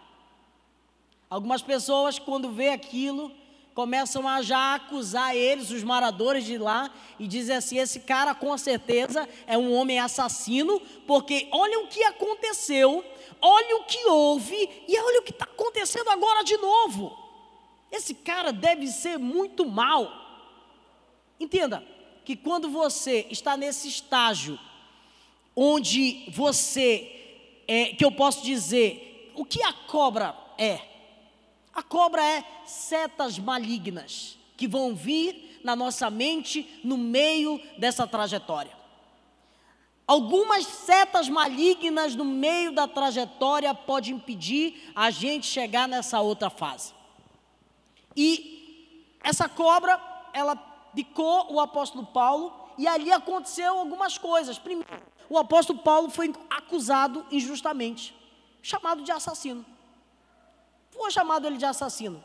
Algumas 1.29 1.62
pessoas, 1.62 2.17
quando 2.17 2.49
vê 2.51 2.69
aquilo, 2.69 3.34
começam 3.75 4.25
a 4.25 4.41
já 4.41 4.75
acusar 4.75 5.36
eles, 5.36 5.71
os 5.71 5.84
moradores 5.84 6.45
de 6.45 6.58
lá, 6.58 6.89
e 7.19 7.27
dizem 7.27 7.58
assim: 7.58 7.77
esse 7.77 7.99
cara 7.99 8.34
com 8.34 8.58
certeza 8.58 9.27
é 9.45 9.58
um 9.58 9.73
homem 9.73 9.99
assassino, 9.99 10.79
porque 11.05 11.49
olha 11.51 11.79
o 11.82 11.88
que 11.88 12.01
aconteceu, 12.05 13.03
olha 13.41 13.75
o 13.75 13.84
que 13.84 14.05
houve 14.05 14.69
e 14.88 14.97
olha 14.97 15.19
o 15.19 15.23
que 15.23 15.32
está 15.32 15.43
acontecendo 15.43 16.10
agora 16.10 16.43
de 16.43 16.55
novo. 16.55 17.13
Esse 17.91 18.13
cara 18.13 18.53
deve 18.53 18.88
ser 18.88 19.19
muito 19.19 19.65
mal. 19.65 20.28
Entenda 21.39 21.84
que 22.25 22.36
quando 22.36 22.69
você 22.69 23.25
está 23.30 23.56
nesse 23.56 23.88
estágio, 23.88 24.60
onde 25.56 26.30
você, 26.32 27.63
é, 27.67 27.86
que 27.93 28.04
eu 28.04 28.12
posso 28.12 28.43
dizer, 28.43 29.32
o 29.36 29.45
que 29.45 29.63
a 29.63 29.73
cobra 29.73 30.36
é? 30.58 30.82
A 31.73 31.82
cobra 31.82 32.23
é 32.23 32.43
setas 32.65 33.39
malignas 33.39 34.38
que 34.58 34.67
vão 34.67 34.93
vir 34.93 35.60
na 35.63 35.75
nossa 35.75 36.10
mente 36.10 36.80
no 36.84 36.97
meio 36.97 37.60
dessa 37.78 38.06
trajetória. 38.06 38.78
Algumas 40.06 40.65
setas 40.65 41.30
malignas 41.30 42.15
no 42.15 42.25
meio 42.25 42.71
da 42.71 42.88
trajetória 42.88 43.73
podem 43.73 44.15
impedir 44.15 44.91
a 44.95 45.12
gente 45.12 45.45
chegar 45.45 45.88
nessa 45.88 46.19
outra 46.19 46.49
fase. 46.49 46.93
E 48.15 49.15
essa 49.23 49.47
cobra, 49.47 50.02
ela 50.34 50.56
picou 50.93 51.54
o 51.54 51.60
apóstolo 51.60 52.06
Paulo 52.06 52.54
e 52.78 52.88
ali 52.88 53.12
aconteceu 53.12 53.78
algumas 53.78 54.17
coisas. 54.17 54.58
Primeiro, 54.58 55.04
o 55.30 55.38
apóstolo 55.38 55.80
Paulo 55.80 56.10
foi 56.10 56.34
acusado 56.49 57.25
injustamente, 57.32 58.15
chamado 58.62 59.04
de 59.04 59.12
assassino 59.12 59.65
foi 60.99 61.12
chamado 61.12 61.47
ele 61.47 61.58
de 61.58 61.65
assassino. 61.65 62.21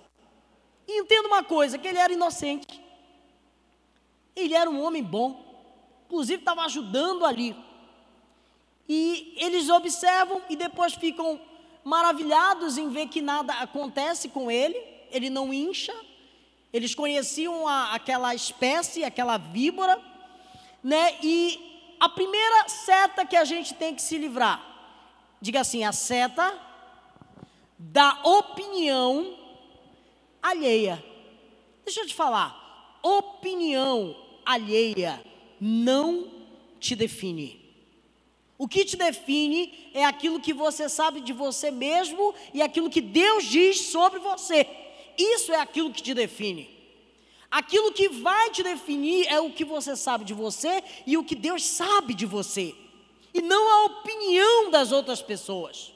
E 0.87 1.00
entenda 1.00 1.29
uma 1.29 1.44
coisa, 1.44 1.79
que 1.79 1.87
ele 1.87 1.98
era 1.98 2.12
inocente. 2.12 2.83
Ele 4.35 4.53
era 4.53 4.68
um 4.68 4.83
homem 4.83 5.03
bom. 5.03 5.42
Inclusive 6.07 6.40
estava 6.40 6.62
ajudando 6.62 7.24
ali. 7.24 7.57
E 8.88 9.35
eles 9.37 9.70
observam 9.70 10.42
e 10.50 10.57
depois 10.57 10.94
ficam 10.94 11.40
maravilhados 11.85 12.77
em 12.77 12.88
ver 12.90 13.07
que 13.09 13.22
nada 13.22 13.55
acontece 13.55 14.29
com 14.29 14.50
ele. 14.50 14.77
Ele 15.11 15.31
não 15.31 15.55
incha. 15.55 15.94
Eles 16.74 16.92
conheciam 16.92 17.68
a, 17.68 17.94
aquela 17.94 18.34
espécie, 18.34 19.04
aquela 19.04 19.38
víbora, 19.38 19.96
né? 20.82 21.16
E 21.22 21.96
a 22.00 22.08
primeira 22.08 22.68
seta 22.68 23.24
que 23.24 23.37
a 23.37 23.44
gente 23.44 23.74
tem 23.74 23.94
que 23.94 24.02
se 24.02 24.18
livrar, 24.18 24.60
diga 25.40 25.60
assim, 25.60 25.84
a 25.84 25.92
seta 25.92 26.52
da 27.78 28.18
opinião 28.24 29.38
alheia. 30.42 31.02
Deixa 31.84 32.00
eu 32.00 32.08
te 32.08 32.14
falar, 32.14 32.98
opinião 33.00 34.16
alheia 34.44 35.24
não 35.60 36.28
te 36.80 36.96
define. 36.96 37.62
O 38.58 38.66
que 38.66 38.84
te 38.84 38.96
define 38.96 39.90
é 39.94 40.04
aquilo 40.04 40.40
que 40.40 40.52
você 40.52 40.88
sabe 40.88 41.20
de 41.20 41.32
você 41.32 41.70
mesmo 41.70 42.34
e 42.52 42.60
aquilo 42.60 42.90
que 42.90 43.00
Deus 43.00 43.44
diz 43.44 43.80
sobre 43.80 44.18
você. 44.18 44.84
Isso 45.16 45.53
é 45.53 45.61
aquilo 45.61 45.92
que 45.92 46.03
te 46.03 46.14
define. 46.14 46.74
Aquilo 47.50 47.92
que 47.92 48.09
vai 48.09 48.50
te 48.50 48.64
definir 48.64 49.29
é 49.29 49.38
o 49.38 49.53
que 49.53 49.64
você 49.64 49.94
sabe 49.94 50.24
de 50.24 50.35
você 50.35 50.83
e 51.07 51.16
o 51.16 51.22
que 51.22 51.37
Deus 51.37 51.64
sabe 51.64 52.12
de 52.12 52.27
você, 52.27 52.74
e 53.33 53.40
não 53.40 53.68
a 53.68 53.85
opinião 53.85 54.70
das 54.70 54.90
outras 54.90 55.22
pessoas. 55.22 55.92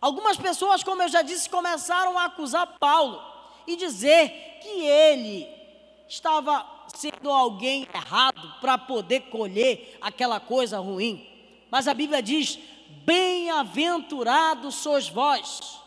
Algumas 0.00 0.38
pessoas, 0.38 0.82
como 0.82 1.02
eu 1.02 1.08
já 1.08 1.20
disse, 1.20 1.50
começaram 1.50 2.18
a 2.18 2.24
acusar 2.24 2.78
Paulo 2.78 3.22
e 3.66 3.76
dizer 3.76 4.58
que 4.62 4.86
ele 4.86 5.46
estava 6.08 6.66
sendo 6.94 7.30
alguém 7.30 7.86
errado 7.94 8.54
para 8.60 8.78
poder 8.78 9.22
colher 9.22 9.98
aquela 10.00 10.40
coisa 10.40 10.78
ruim. 10.78 11.28
Mas 11.70 11.86
a 11.88 11.92
Bíblia 11.92 12.22
diz: 12.22 12.58
Bem-aventurados 13.04 14.76
sois 14.76 15.08
vós, 15.08 15.78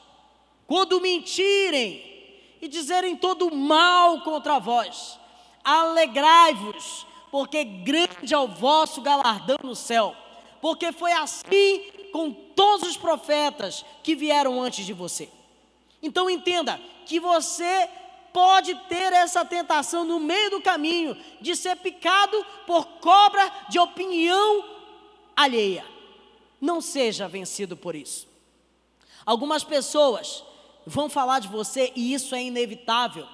quando 0.68 1.02
mentirem 1.02 2.19
e 2.62 2.68
dizerem 2.68 3.16
todo 3.16 3.54
mal 3.54 4.22
contra 4.22 4.60
vós, 4.60 5.20
alegrai-vos, 5.64 7.06
porque 7.32 7.64
grande 7.64 8.34
é 8.34 8.38
o 8.38 8.48
vosso 8.48 9.02
galardão 9.02 9.58
no 9.64 9.76
céu, 9.76 10.16
porque 10.62 10.92
foi 10.92 11.12
assim 11.12 11.84
com 12.12 12.32
todos 12.32 12.90
os 12.90 12.98
profetas 12.98 13.86
que 14.04 14.16
vieram 14.16 14.62
antes 14.62 14.86
de 14.86 14.94
você. 14.94 15.30
Então 16.02 16.30
entenda 16.30 16.80
que 17.06 17.20
você 17.20 17.90
pode 18.34 18.76
ter 18.88 19.14
essa 19.14 19.44
tentação 19.44 20.04
no 20.04 20.20
meio 20.20 20.52
do 20.52 20.62
caminho 20.62 21.18
de 21.42 21.56
ser 21.56 21.76
picado 21.78 22.46
por 22.66 22.86
cobra 23.00 23.52
de 23.70 23.80
opinião 23.80 24.64
alheia. 25.36 25.86
Não 26.60 26.82
seja 26.82 27.28
vencido 27.28 27.78
por 27.78 27.96
isso. 27.96 28.28
Algumas 29.26 29.64
pessoas 29.64 30.44
vão 30.86 31.10
falar 31.10 31.40
de 31.40 31.48
você 31.48 31.92
e 31.96 32.14
isso 32.14 32.36
é 32.36 32.44
inevitável. 32.44 33.28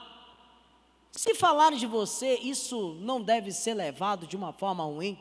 Se 1.11 1.33
falarem 1.33 1.79
de 1.79 1.85
você, 1.85 2.35
isso 2.35 2.97
não 2.99 3.21
deve 3.21 3.51
ser 3.51 3.73
levado 3.73 4.27
de 4.27 4.35
uma 4.35 4.51
forma 4.51 4.83
ruim. 4.83 5.17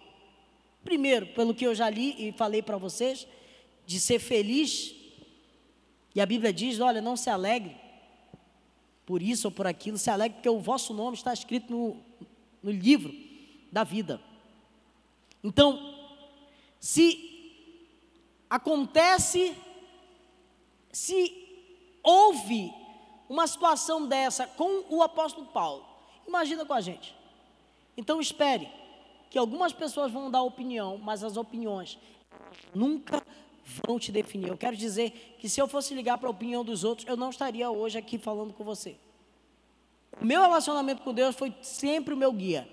Primeiro, 0.82 1.26
pelo 1.28 1.54
que 1.54 1.64
eu 1.64 1.74
já 1.74 1.88
li 1.88 2.28
e 2.28 2.32
falei 2.32 2.60
para 2.60 2.76
vocês, 2.76 3.26
de 3.86 4.00
ser 4.00 4.18
feliz. 4.18 4.94
E 6.14 6.20
a 6.20 6.26
Bíblia 6.26 6.52
diz: 6.52 6.80
olha, 6.80 7.00
não 7.00 7.16
se 7.16 7.30
alegre 7.30 7.76
por 9.06 9.22
isso 9.22 9.48
ou 9.48 9.52
por 9.52 9.66
aquilo, 9.66 9.98
se 9.98 10.10
alegre 10.10 10.36
porque 10.36 10.48
o 10.48 10.58
vosso 10.58 10.92
nome 10.94 11.16
está 11.16 11.32
escrito 11.32 11.70
no, 11.70 12.02
no 12.62 12.70
livro 12.70 13.14
da 13.70 13.84
vida. 13.84 14.20
Então, 15.42 15.94
se 16.80 17.68
acontece, 18.48 19.54
se 20.90 21.43
houve 22.04 22.72
uma 23.28 23.46
situação 23.46 24.06
dessa 24.06 24.46
com 24.46 24.84
o 24.90 25.02
apóstolo 25.02 25.46
Paulo, 25.46 25.84
imagina 26.28 26.64
com 26.64 26.74
a 26.74 26.80
gente. 26.80 27.16
Então 27.96 28.20
espere 28.20 28.68
que 29.30 29.38
algumas 29.38 29.72
pessoas 29.72 30.12
vão 30.12 30.30
dar 30.30 30.42
opinião, 30.42 30.98
mas 30.98 31.24
as 31.24 31.36
opiniões 31.36 31.98
nunca 32.74 33.24
vão 33.86 33.98
te 33.98 34.12
definir. 34.12 34.48
Eu 34.48 34.56
quero 34.56 34.76
dizer 34.76 35.36
que 35.40 35.48
se 35.48 35.60
eu 35.60 35.66
fosse 35.66 35.94
ligar 35.94 36.18
para 36.18 36.28
a 36.28 36.30
opinião 36.30 36.64
dos 36.64 36.84
outros, 36.84 37.08
eu 37.08 37.16
não 37.16 37.30
estaria 37.30 37.70
hoje 37.70 37.98
aqui 37.98 38.18
falando 38.18 38.52
com 38.52 38.62
você. 38.62 38.96
O 40.20 40.24
meu 40.24 40.40
relacionamento 40.42 41.02
com 41.02 41.12
Deus 41.12 41.34
foi 41.34 41.52
sempre 41.62 42.14
o 42.14 42.16
meu 42.16 42.32
guia. 42.32 42.68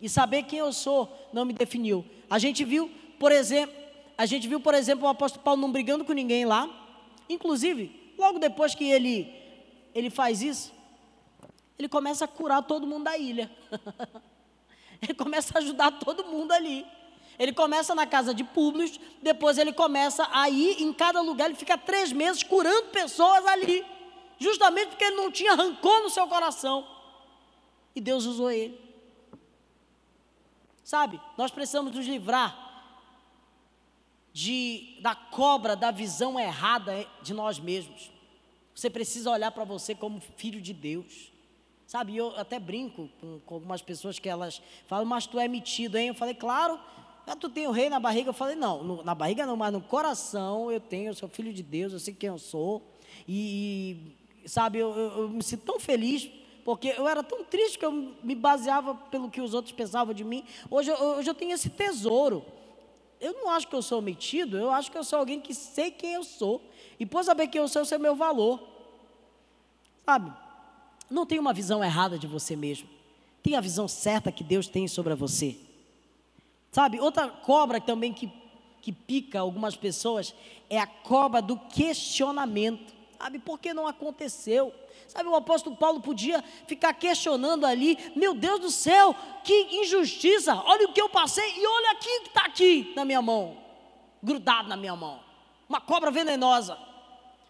E 0.00 0.08
saber 0.08 0.42
quem 0.42 0.58
eu 0.58 0.72
sou 0.72 1.08
não 1.32 1.44
me 1.44 1.52
definiu. 1.52 2.04
A 2.28 2.38
gente 2.38 2.64
viu, 2.64 2.90
por 3.18 3.30
exemplo, 3.30 3.74
a 4.18 4.26
gente 4.26 4.46
viu, 4.48 4.60
por 4.60 4.74
exemplo, 4.74 5.06
o 5.06 5.08
apóstolo 5.08 5.44
Paulo 5.44 5.60
não 5.60 5.70
brigando 5.70 6.04
com 6.04 6.12
ninguém 6.12 6.44
lá. 6.44 6.68
Inclusive, 7.28 8.01
logo 8.18 8.38
depois 8.38 8.74
que 8.74 8.90
ele 8.90 9.42
ele 9.94 10.08
faz 10.08 10.42
isso, 10.42 10.72
ele 11.78 11.88
começa 11.88 12.24
a 12.24 12.28
curar 12.28 12.62
todo 12.62 12.86
mundo 12.86 13.04
da 13.04 13.18
ilha. 13.18 13.50
ele 15.02 15.14
começa 15.14 15.56
a 15.56 15.60
ajudar 15.60 15.92
todo 15.92 16.24
mundo 16.24 16.52
ali. 16.52 16.86
Ele 17.38 17.52
começa 17.52 17.94
na 17.94 18.06
casa 18.06 18.34
de 18.34 18.44
Públios, 18.44 19.00
depois 19.22 19.58
ele 19.58 19.72
começa 19.72 20.28
a 20.32 20.48
ir 20.48 20.82
em 20.82 20.92
cada 20.92 21.20
lugar, 21.20 21.46
ele 21.46 21.54
fica 21.54 21.76
três 21.76 22.12
meses 22.12 22.42
curando 22.42 22.88
pessoas 22.88 23.44
ali, 23.46 23.84
justamente 24.38 24.90
porque 24.90 25.04
ele 25.04 25.16
não 25.16 25.30
tinha 25.30 25.54
rancor 25.54 26.02
no 26.02 26.10
seu 26.10 26.26
coração. 26.26 26.86
E 27.94 28.00
Deus 28.00 28.26
usou 28.26 28.50
ele. 28.50 28.78
Sabe, 30.84 31.20
nós 31.38 31.50
precisamos 31.50 31.94
nos 31.94 32.06
livrar 32.06 32.71
de, 34.32 34.98
da 35.00 35.14
cobra 35.14 35.76
da 35.76 35.90
visão 35.90 36.38
errada 36.38 37.06
de 37.22 37.34
nós 37.34 37.58
mesmos. 37.58 38.10
Você 38.74 38.88
precisa 38.88 39.30
olhar 39.30 39.50
para 39.50 39.64
você 39.64 39.94
como 39.94 40.20
filho 40.36 40.60
de 40.60 40.72
Deus. 40.72 41.30
Sabe, 41.86 42.16
eu 42.16 42.34
até 42.38 42.58
brinco 42.58 43.10
com, 43.20 43.38
com, 43.40 43.54
algumas 43.56 43.82
pessoas 43.82 44.18
que 44.18 44.28
elas 44.28 44.62
falam, 44.86 45.04
mas 45.04 45.26
tu 45.26 45.38
é 45.38 45.46
metido, 45.46 45.98
hein? 45.98 46.08
Eu 46.08 46.14
falei, 46.14 46.34
claro, 46.34 46.80
tu 47.38 47.50
tem 47.50 47.66
o 47.66 47.70
rei 47.70 47.90
na 47.90 48.00
barriga? 48.00 48.30
Eu 48.30 48.34
falei, 48.34 48.56
não, 48.56 48.82
no, 48.82 49.02
na 49.02 49.14
barriga 49.14 49.44
não, 49.44 49.56
mas 49.56 49.72
no 49.72 49.80
coração 49.80 50.72
eu 50.72 50.80
tenho, 50.80 51.10
eu 51.10 51.14
sou 51.14 51.28
filho 51.28 51.52
de 51.52 51.62
Deus, 51.62 51.92
eu 51.92 51.98
sei 51.98 52.14
quem 52.14 52.28
eu 52.28 52.38
sou. 52.38 52.82
E, 53.28 54.16
sabe, 54.46 54.78
eu, 54.78 54.90
eu, 54.96 55.18
eu 55.18 55.28
me 55.28 55.42
sinto 55.42 55.64
tão 55.64 55.78
feliz, 55.78 56.30
porque 56.64 56.94
eu 56.96 57.06
era 57.06 57.22
tão 57.22 57.44
triste 57.44 57.78
que 57.78 57.84
eu 57.84 57.92
me 58.22 58.34
baseava 58.34 58.94
pelo 58.94 59.30
que 59.30 59.42
os 59.42 59.52
outros 59.52 59.74
pensavam 59.74 60.14
de 60.14 60.24
mim. 60.24 60.44
Hoje, 60.70 60.90
hoje 60.90 61.28
eu 61.28 61.34
tenho 61.34 61.52
esse 61.52 61.68
tesouro. 61.68 62.42
Eu 63.22 63.34
não 63.34 63.50
acho 63.50 63.68
que 63.68 63.76
eu 63.76 63.80
sou 63.80 64.02
metido, 64.02 64.58
eu 64.58 64.72
acho 64.72 64.90
que 64.90 64.98
eu 64.98 65.04
sou 65.04 65.20
alguém 65.20 65.40
que 65.40 65.54
sei 65.54 65.92
quem 65.92 66.14
eu 66.14 66.24
sou. 66.24 66.60
E 66.98 67.06
por 67.06 67.22
saber 67.22 67.46
quem 67.46 67.60
eu 67.60 67.68
sou, 67.68 67.82
eu 67.82 67.86
sei 67.86 67.96
o 67.96 68.00
meu 68.00 68.16
valor. 68.16 68.60
Sabe? 70.04 70.32
Não 71.08 71.24
tem 71.24 71.38
uma 71.38 71.52
visão 71.52 71.84
errada 71.84 72.18
de 72.18 72.26
você 72.26 72.56
mesmo. 72.56 72.88
Tem 73.40 73.54
a 73.54 73.60
visão 73.60 73.86
certa 73.86 74.32
que 74.32 74.42
Deus 74.42 74.66
tem 74.66 74.88
sobre 74.88 75.14
você. 75.14 75.56
Sabe, 76.72 76.98
outra 76.98 77.28
cobra 77.28 77.80
também 77.80 78.12
que, 78.12 78.28
que 78.80 78.90
pica 78.90 79.38
algumas 79.38 79.76
pessoas 79.76 80.34
é 80.68 80.80
a 80.80 80.86
cobra 80.86 81.40
do 81.40 81.56
questionamento. 81.56 82.92
Sabe, 83.22 83.38
por 83.38 83.60
que 83.60 83.72
não 83.72 83.86
aconteceu? 83.86 84.74
Sabe, 85.06 85.28
o 85.28 85.36
apóstolo 85.36 85.76
Paulo 85.76 86.00
podia 86.00 86.42
ficar 86.66 86.92
questionando 86.92 87.64
ali: 87.64 87.96
meu 88.16 88.34
Deus 88.34 88.58
do 88.58 88.68
céu, 88.68 89.14
que 89.44 89.80
injustiça! 89.80 90.60
Olha 90.66 90.88
o 90.88 90.92
que 90.92 91.00
eu 91.00 91.08
passei 91.08 91.48
e 91.56 91.64
olha 91.64 91.92
aqui 91.92 92.20
que 92.22 92.28
está 92.28 92.40
aqui 92.46 92.92
na 92.96 93.04
minha 93.04 93.22
mão, 93.22 93.56
grudado 94.20 94.68
na 94.68 94.76
minha 94.76 94.96
mão. 94.96 95.20
Uma 95.68 95.80
cobra 95.80 96.10
venenosa. 96.10 96.76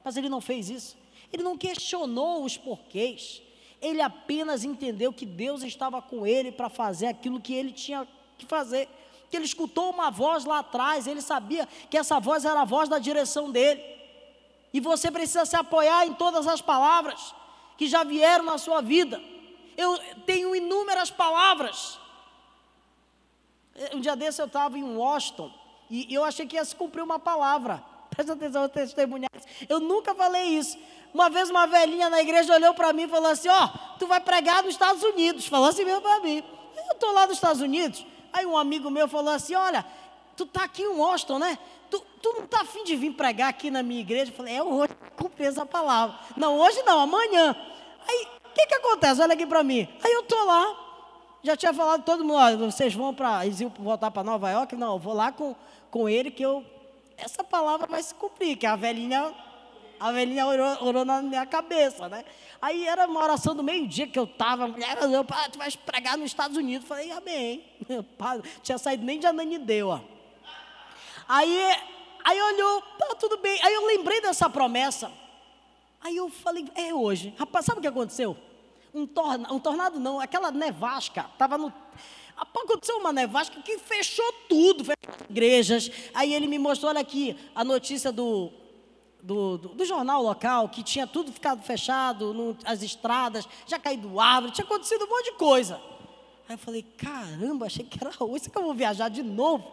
Mas 0.04 0.14
ele 0.18 0.28
não 0.28 0.42
fez 0.42 0.68
isso. 0.68 0.94
Ele 1.32 1.42
não 1.42 1.56
questionou 1.56 2.44
os 2.44 2.58
porquês. 2.58 3.40
Ele 3.80 4.02
apenas 4.02 4.64
entendeu 4.64 5.10
que 5.10 5.24
Deus 5.24 5.62
estava 5.62 6.02
com 6.02 6.26
ele 6.26 6.52
para 6.52 6.68
fazer 6.68 7.06
aquilo 7.06 7.40
que 7.40 7.54
ele 7.54 7.72
tinha 7.72 8.06
que 8.36 8.44
fazer 8.44 8.90
que 9.30 9.36
ele 9.38 9.46
escutou 9.46 9.88
uma 9.88 10.10
voz 10.10 10.44
lá 10.44 10.58
atrás, 10.58 11.06
ele 11.06 11.22
sabia 11.22 11.66
que 11.88 11.96
essa 11.96 12.20
voz 12.20 12.44
era 12.44 12.60
a 12.60 12.64
voz 12.66 12.86
da 12.86 12.98
direção 12.98 13.50
dele. 13.50 14.01
E 14.72 14.80
você 14.80 15.10
precisa 15.10 15.44
se 15.44 15.56
apoiar 15.56 16.06
em 16.06 16.14
todas 16.14 16.46
as 16.46 16.60
palavras 16.60 17.34
que 17.76 17.86
já 17.86 18.04
vieram 18.04 18.44
na 18.44 18.58
sua 18.58 18.80
vida. 18.80 19.20
Eu 19.76 19.98
tenho 20.24 20.54
inúmeras 20.54 21.10
palavras. 21.10 21.98
Um 23.92 24.00
dia 24.00 24.14
desse 24.14 24.40
eu 24.40 24.46
estava 24.46 24.78
em 24.78 24.96
Washington 24.96 25.52
e 25.90 26.12
eu 26.12 26.24
achei 26.24 26.46
que 26.46 26.56
ia 26.56 26.64
se 26.64 26.74
cumprir 26.74 27.02
uma 27.02 27.18
palavra. 27.18 27.82
Presta 28.10 28.32
atenção, 28.32 28.68
testemunhar. 28.68 29.30
Eu 29.68 29.80
nunca 29.80 30.14
falei 30.14 30.44
isso. 30.44 30.78
Uma 31.12 31.28
vez 31.28 31.50
uma 31.50 31.66
velhinha 31.66 32.08
na 32.08 32.20
igreja 32.20 32.54
olhou 32.54 32.72
para 32.72 32.92
mim 32.92 33.02
e 33.02 33.08
falou 33.08 33.30
assim: 33.30 33.48
Ó, 33.48 33.64
oh, 33.64 33.98
tu 33.98 34.06
vai 34.06 34.20
pregar 34.20 34.62
nos 34.62 34.72
Estados 34.72 35.02
Unidos. 35.02 35.46
Falou 35.46 35.68
assim 35.68 35.84
mesmo 35.84 36.00
para 36.00 36.20
mim. 36.20 36.42
Eu 36.88 36.92
estou 36.92 37.12
lá 37.12 37.26
nos 37.26 37.36
Estados 37.36 37.60
Unidos. 37.60 38.06
Aí 38.32 38.46
um 38.46 38.56
amigo 38.56 38.90
meu 38.90 39.06
falou 39.08 39.34
assim: 39.34 39.54
Olha, 39.54 39.84
tu 40.36 40.44
está 40.44 40.64
aqui 40.64 40.82
em 40.82 40.88
Washington, 40.88 41.38
né? 41.38 41.58
Tu, 41.92 42.00
tu 42.22 42.32
não 42.32 42.44
está 42.44 42.62
afim 42.62 42.84
de 42.84 42.96
vir 42.96 43.12
pregar 43.12 43.50
aqui 43.50 43.70
na 43.70 43.82
minha 43.82 44.00
igreja? 44.00 44.32
Eu 44.32 44.34
falei: 44.34 44.56
É 44.56 44.62
hoje, 44.62 44.94
cumpri 45.14 45.44
essa 45.44 45.66
palavra. 45.66 46.18
Não, 46.34 46.58
hoje 46.58 46.82
não, 46.84 46.98
amanhã. 46.98 47.54
Aí, 48.08 48.26
o 48.46 48.48
que, 48.54 48.66
que 48.66 48.74
acontece? 48.74 49.20
Olha 49.20 49.34
aqui 49.34 49.44
para 49.44 49.62
mim. 49.62 49.86
Aí 50.02 50.10
eu 50.10 50.20
estou 50.20 50.42
lá, 50.46 50.74
já 51.42 51.54
tinha 51.54 51.74
falado 51.74 52.02
todo 52.02 52.24
mundo: 52.24 52.70
vocês 52.70 52.94
vão 52.94 53.12
para. 53.12 53.44
Eles 53.44 53.60
iam 53.60 53.70
voltar 53.78 54.10
para 54.10 54.24
Nova 54.24 54.50
York? 54.50 54.74
Não, 54.74 54.94
eu 54.94 54.98
vou 54.98 55.12
lá 55.12 55.32
com, 55.32 55.54
com 55.90 56.08
ele 56.08 56.30
que 56.30 56.42
eu. 56.42 56.64
Essa 57.18 57.44
palavra 57.44 57.86
vai 57.86 58.02
se 58.02 58.14
cumprir, 58.14 58.56
que 58.56 58.64
a 58.64 58.74
velhinha 58.74 59.34
a 60.00 60.10
velhinha 60.10 60.46
orou, 60.46 60.84
orou, 60.84 61.04
na 61.04 61.20
minha 61.20 61.44
cabeça, 61.44 62.08
né? 62.08 62.24
Aí 62.60 62.88
era 62.88 63.06
uma 63.06 63.22
oração 63.22 63.54
do 63.54 63.62
meio-dia 63.62 64.06
que 64.06 64.18
eu 64.18 64.24
estava, 64.24 64.64
a 64.64 64.68
mulher 64.68 64.98
olhou, 65.00 65.24
tu 65.52 65.58
vais 65.58 65.76
pregar 65.76 66.16
nos 66.16 66.26
Estados 66.26 66.56
Unidos. 66.56 66.88
Falei, 66.88 67.12
amém. 67.12 67.64
Tinha 68.64 68.78
saído 68.78 69.04
nem 69.04 69.20
de 69.20 69.26
Ananindeua. 69.26 70.02
Aí, 71.34 71.76
aí 72.24 72.42
olhou, 72.42 72.82
tá 72.98 73.14
tudo 73.18 73.38
bem. 73.38 73.58
Aí 73.62 73.72
eu 73.72 73.86
lembrei 73.86 74.20
dessa 74.20 74.50
promessa. 74.50 75.10
Aí 75.98 76.14
eu 76.14 76.28
falei, 76.28 76.68
é 76.74 76.92
hoje. 76.92 77.34
Rapaz, 77.38 77.64
sabe 77.64 77.78
o 77.78 77.80
que 77.80 77.88
aconteceu? 77.88 78.36
Um, 78.92 79.06
torna, 79.06 79.50
um 79.50 79.58
tornado 79.58 79.98
não, 79.98 80.20
aquela 80.20 80.50
nevasca, 80.50 81.24
estava 81.32 81.56
no. 81.56 81.72
Aconteceu 82.36 82.98
uma 82.98 83.14
nevasca 83.14 83.62
que 83.62 83.78
fechou 83.78 84.30
tudo, 84.46 84.84
fechou 84.84 85.26
igrejas. 85.30 85.90
Aí 86.12 86.34
ele 86.34 86.46
me 86.46 86.58
mostrou, 86.58 86.90
olha 86.90 87.00
aqui, 87.00 87.34
a 87.54 87.64
notícia 87.64 88.12
do 88.12 88.52
do, 89.22 89.56
do, 89.56 89.68
do, 89.68 89.84
jornal 89.86 90.22
local, 90.22 90.68
que 90.68 90.82
tinha 90.82 91.06
tudo 91.06 91.32
ficado 91.32 91.62
fechado, 91.62 92.34
no, 92.34 92.54
as 92.64 92.82
estradas, 92.82 93.48
já 93.66 93.78
caído 93.78 94.20
árvore, 94.20 94.52
tinha 94.52 94.64
acontecido 94.66 95.06
um 95.06 95.08
monte 95.08 95.30
de 95.30 95.38
coisa. 95.38 95.80
Aí 96.48 96.54
eu 96.54 96.58
falei, 96.58 96.84
caramba, 96.98 97.66
achei 97.66 97.84
que 97.84 97.98
era 98.00 98.12
hoje, 98.18 98.50
que 98.50 98.58
eu 98.58 98.62
vou 98.62 98.74
viajar 98.74 99.08
de 99.08 99.22
novo? 99.22 99.64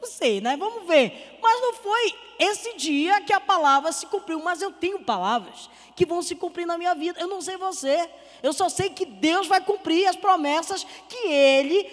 Não 0.00 0.08
sei, 0.08 0.40
né? 0.40 0.56
Vamos 0.56 0.86
ver. 0.86 1.38
Mas 1.42 1.60
não 1.60 1.74
foi 1.74 2.14
esse 2.38 2.76
dia 2.76 3.20
que 3.20 3.32
a 3.32 3.40
palavra 3.40 3.90
se 3.92 4.06
cumpriu, 4.06 4.40
mas 4.42 4.60
eu 4.60 4.70
tenho 4.70 5.00
palavras 5.00 5.70
que 5.96 6.06
vão 6.06 6.22
se 6.22 6.34
cumprir 6.34 6.66
na 6.66 6.76
minha 6.76 6.94
vida. 6.94 7.20
Eu 7.20 7.28
não 7.28 7.40
sei 7.40 7.56
você, 7.56 8.08
eu 8.42 8.52
só 8.52 8.68
sei 8.68 8.90
que 8.90 9.04
Deus 9.04 9.46
vai 9.46 9.60
cumprir 9.60 10.06
as 10.06 10.16
promessas 10.16 10.86
que 11.08 11.28
Ele 11.28 11.88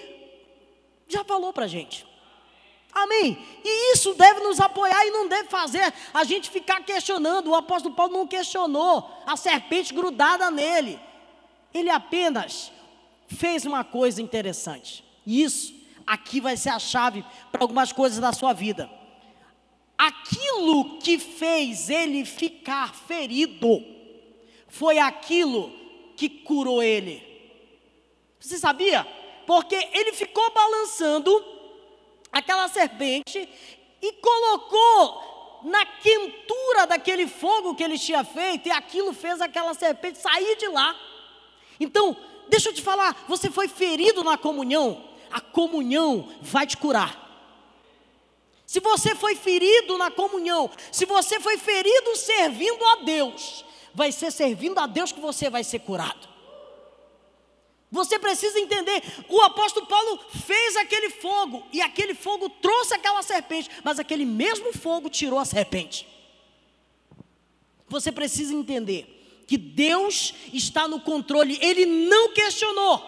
já 1.07 1.23
falou 1.23 1.53
para 1.53 1.65
a 1.65 1.67
gente. 1.67 2.05
Amém? 2.93 3.37
E 3.63 3.93
isso 3.93 4.13
deve 4.15 4.39
nos 4.39 4.59
apoiar 4.59 5.05
e 5.05 5.11
não 5.11 5.27
deve 5.27 5.49
fazer 5.49 5.93
a 6.13 6.23
gente 6.23 6.49
ficar 6.49 6.81
questionando. 6.81 7.47
O 7.47 7.55
apóstolo 7.55 7.93
Paulo 7.93 8.13
não 8.13 8.27
questionou 8.27 9.09
a 9.25 9.37
serpente 9.37 9.93
grudada 9.93 10.49
nele. 10.49 10.99
Ele 11.73 11.89
apenas 11.89 12.71
fez 13.27 13.65
uma 13.65 13.83
coisa 13.83 14.21
interessante. 14.21 15.03
E 15.25 15.43
isso 15.43 15.75
aqui 16.05 16.39
vai 16.39 16.55
ser 16.55 16.69
a 16.69 16.79
chave 16.79 17.23
para 17.51 17.61
algumas 17.61 17.91
coisas 17.91 18.19
da 18.19 18.31
sua 18.31 18.53
vida. 18.53 18.89
Aquilo 19.97 20.99
que 20.99 21.17
fez 21.17 21.89
ele 21.89 22.23
ficar 22.23 22.93
ferido 22.93 23.83
foi 24.67 24.99
aquilo 24.99 25.71
que 26.15 26.29
curou 26.29 26.81
ele. 26.81 27.23
Você 28.39 28.57
sabia? 28.57 29.05
Porque 29.45 29.75
ele 29.75 30.13
ficou 30.13 30.51
balançando 30.53 31.43
aquela 32.31 32.67
serpente 32.67 33.49
e 34.01 34.13
colocou 34.13 35.61
na 35.63 35.85
quentura 35.85 36.85
daquele 36.85 37.27
fogo 37.27 37.75
que 37.75 37.83
ele 37.83 37.97
tinha 37.97 38.23
feito, 38.23 38.67
e 38.67 38.71
aquilo 38.71 39.11
fez 39.11 39.41
aquela 39.41 39.73
serpente 39.73 40.19
sair 40.19 40.55
de 40.57 40.67
lá. 40.67 40.95
Então, 41.79 42.15
deixa 42.49 42.69
eu 42.69 42.73
te 42.73 42.81
falar, 42.81 43.25
você 43.27 43.49
foi 43.49 43.67
ferido 43.67 44.23
na 44.23 44.37
comunhão, 44.37 45.03
a 45.31 45.41
comunhão 45.41 46.31
vai 46.41 46.65
te 46.65 46.77
curar. 46.77 47.25
Se 48.65 48.81
você 48.81 49.15
foi 49.15 49.35
ferido 49.35 49.97
na 49.97 50.11
comunhão, 50.11 50.69
se 50.91 51.05
você 51.05 51.39
foi 51.39 51.57
ferido 51.57 52.15
servindo 52.15 52.83
a 52.85 52.95
Deus, 52.97 53.63
vai 53.93 54.11
ser 54.11 54.31
servindo 54.31 54.77
a 54.79 54.85
Deus 54.85 55.11
que 55.11 55.21
você 55.21 55.49
vai 55.49 55.63
ser 55.63 55.79
curado. 55.79 56.27
Você 57.89 58.19
precisa 58.19 58.59
entender, 58.59 59.01
o 59.29 59.41
apóstolo 59.41 59.85
Paulo 59.85 60.19
fez 60.45 60.75
aquele 60.75 61.09
fogo, 61.09 61.65
e 61.71 61.81
aquele 61.81 62.13
fogo 62.13 62.49
trouxe 62.49 62.93
aquela 62.93 63.23
serpente, 63.23 63.69
mas 63.83 63.97
aquele 63.97 64.25
mesmo 64.25 64.73
fogo 64.73 65.09
tirou 65.09 65.39
a 65.39 65.45
serpente. 65.45 66.05
Você 67.87 68.11
precisa 68.11 68.53
entender 68.53 69.16
que 69.47 69.57
Deus 69.57 70.33
está 70.51 70.87
no 70.89 70.99
controle, 70.99 71.57
ele 71.61 71.85
não 71.85 72.33
questionou. 72.33 73.01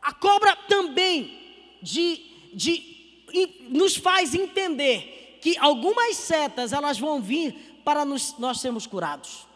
A 0.00 0.14
cobra 0.14 0.56
também 0.56 1.78
de, 1.82 2.50
de, 2.54 3.62
nos 3.68 3.94
faz 3.94 4.34
entender 4.34 5.38
que 5.42 5.58
algumas 5.58 6.16
setas 6.16 6.72
elas 6.72 6.98
vão 6.98 7.20
vir 7.20 7.52
para 7.84 8.06
nos, 8.06 8.38
nós 8.38 8.58
sermos 8.58 8.86
curados. 8.86 9.46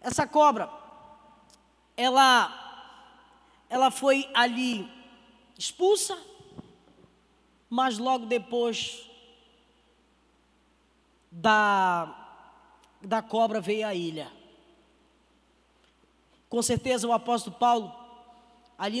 Essa 0.00 0.28
cobra, 0.28 0.70
ela, 1.96 2.94
ela 3.68 3.90
foi 3.90 4.28
ali 4.32 4.88
expulsa, 5.58 6.16
mas 7.68 7.98
logo 7.98 8.26
depois 8.26 9.10
da 11.32 12.25
da 13.06 13.22
cobra 13.22 13.60
veio 13.60 13.86
a 13.86 13.94
ilha. 13.94 14.30
Com 16.48 16.60
certeza 16.60 17.06
o 17.06 17.12
apóstolo 17.12 17.56
Paulo, 17.56 17.94
ali, 18.76 19.00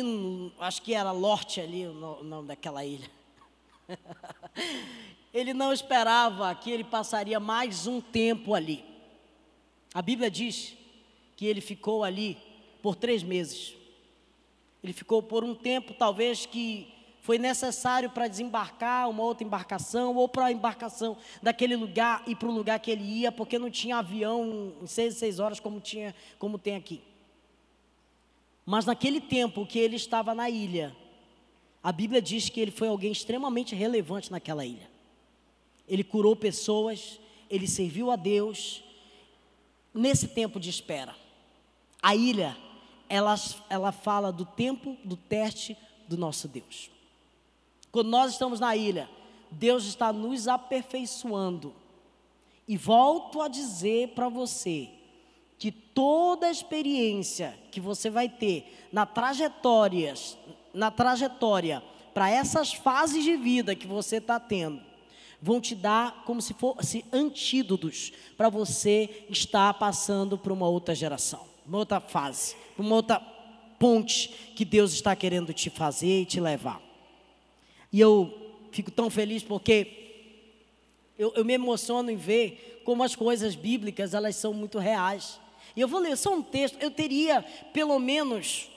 acho 0.60 0.80
que 0.82 0.94
era 0.94 1.10
Lorte 1.10 1.60
ali 1.60 1.86
o 1.86 2.22
nome 2.22 2.46
daquela 2.46 2.84
ilha. 2.84 3.10
ele 5.34 5.52
não 5.52 5.72
esperava 5.72 6.54
que 6.54 6.70
ele 6.70 6.84
passaria 6.84 7.40
mais 7.40 7.86
um 7.86 8.00
tempo 8.00 8.54
ali. 8.54 8.84
A 9.92 10.00
Bíblia 10.00 10.30
diz 10.30 10.76
que 11.36 11.46
ele 11.46 11.60
ficou 11.60 12.04
ali 12.04 12.38
por 12.80 12.94
três 12.94 13.24
meses. 13.24 13.74
Ele 14.84 14.92
ficou 14.92 15.20
por 15.20 15.42
um 15.42 15.54
tempo, 15.54 15.94
talvez 15.94 16.46
que 16.46 16.94
foi 17.26 17.38
necessário 17.40 18.08
para 18.08 18.28
desembarcar 18.28 19.10
uma 19.10 19.24
outra 19.24 19.44
embarcação 19.44 20.14
ou 20.14 20.28
para 20.28 20.46
a 20.46 20.52
embarcação 20.52 21.16
daquele 21.42 21.74
lugar 21.74 22.22
e 22.24 22.36
para 22.36 22.46
o 22.46 22.52
lugar 22.52 22.78
que 22.78 22.88
ele 22.88 23.02
ia, 23.02 23.32
porque 23.32 23.58
não 23.58 23.68
tinha 23.68 23.96
avião 23.96 24.74
em 24.80 24.86
seis, 24.86 25.16
seis 25.16 25.40
horas 25.40 25.58
como, 25.58 25.80
tinha, 25.80 26.14
como 26.38 26.56
tem 26.56 26.76
aqui. 26.76 27.02
Mas 28.64 28.86
naquele 28.86 29.20
tempo 29.20 29.66
que 29.66 29.76
ele 29.76 29.96
estava 29.96 30.36
na 30.36 30.48
ilha, 30.48 30.96
a 31.82 31.90
Bíblia 31.90 32.22
diz 32.22 32.48
que 32.48 32.60
ele 32.60 32.70
foi 32.70 32.86
alguém 32.86 33.10
extremamente 33.10 33.74
relevante 33.74 34.30
naquela 34.30 34.64
ilha. 34.64 34.88
Ele 35.88 36.04
curou 36.04 36.36
pessoas, 36.36 37.18
ele 37.50 37.66
serviu 37.66 38.12
a 38.12 38.14
Deus 38.14 38.84
nesse 39.92 40.28
tempo 40.28 40.60
de 40.60 40.70
espera. 40.70 41.16
A 42.00 42.14
ilha, 42.14 42.56
ela, 43.08 43.34
ela 43.68 43.90
fala 43.90 44.30
do 44.30 44.44
tempo 44.44 44.96
do 45.02 45.16
teste 45.16 45.76
do 46.06 46.16
nosso 46.16 46.46
Deus. 46.46 46.94
Quando 47.96 48.10
nós 48.10 48.32
estamos 48.32 48.60
na 48.60 48.76
ilha, 48.76 49.08
Deus 49.50 49.86
está 49.86 50.12
nos 50.12 50.48
aperfeiçoando. 50.48 51.72
E 52.68 52.76
volto 52.76 53.40
a 53.40 53.48
dizer 53.48 54.08
para 54.08 54.28
você 54.28 54.90
que 55.58 55.72
toda 55.72 56.50
experiência 56.50 57.58
que 57.72 57.80
você 57.80 58.10
vai 58.10 58.28
ter 58.28 58.86
na 58.92 59.06
trajetória, 59.06 60.12
na 60.74 60.90
trajetória 60.90 61.82
para 62.12 62.28
essas 62.28 62.74
fases 62.74 63.24
de 63.24 63.34
vida 63.34 63.74
que 63.74 63.86
você 63.86 64.16
está 64.16 64.38
tendo, 64.38 64.82
vão 65.40 65.58
te 65.58 65.74
dar 65.74 66.22
como 66.26 66.42
se 66.42 66.52
fossem 66.52 67.02
antídotos 67.10 68.12
para 68.36 68.50
você 68.50 69.24
estar 69.30 69.72
passando 69.72 70.36
para 70.36 70.52
uma 70.52 70.68
outra 70.68 70.94
geração, 70.94 71.46
uma 71.66 71.78
outra 71.78 71.98
fase, 71.98 72.56
uma 72.76 72.94
outra 72.94 73.18
ponte 73.78 74.52
que 74.54 74.66
Deus 74.66 74.92
está 74.92 75.16
querendo 75.16 75.54
te 75.54 75.70
fazer 75.70 76.20
e 76.20 76.26
te 76.26 76.38
levar. 76.38 76.84
E 77.92 78.00
eu 78.00 78.32
fico 78.70 78.90
tão 78.90 79.08
feliz 79.08 79.42
porque 79.42 80.06
eu, 81.18 81.32
eu 81.34 81.44
me 81.44 81.54
emociono 81.54 82.10
em 82.10 82.16
ver 82.16 82.82
como 82.84 83.02
as 83.02 83.16
coisas 83.16 83.54
bíblicas 83.54 84.14
elas 84.14 84.36
são 84.36 84.52
muito 84.52 84.78
reais. 84.78 85.40
E 85.74 85.80
eu 85.80 85.88
vou 85.88 86.00
ler 86.00 86.16
só 86.16 86.34
um 86.34 86.42
texto, 86.42 86.78
eu 86.80 86.90
teria 86.90 87.42
pelo 87.72 87.98
menos 87.98 88.68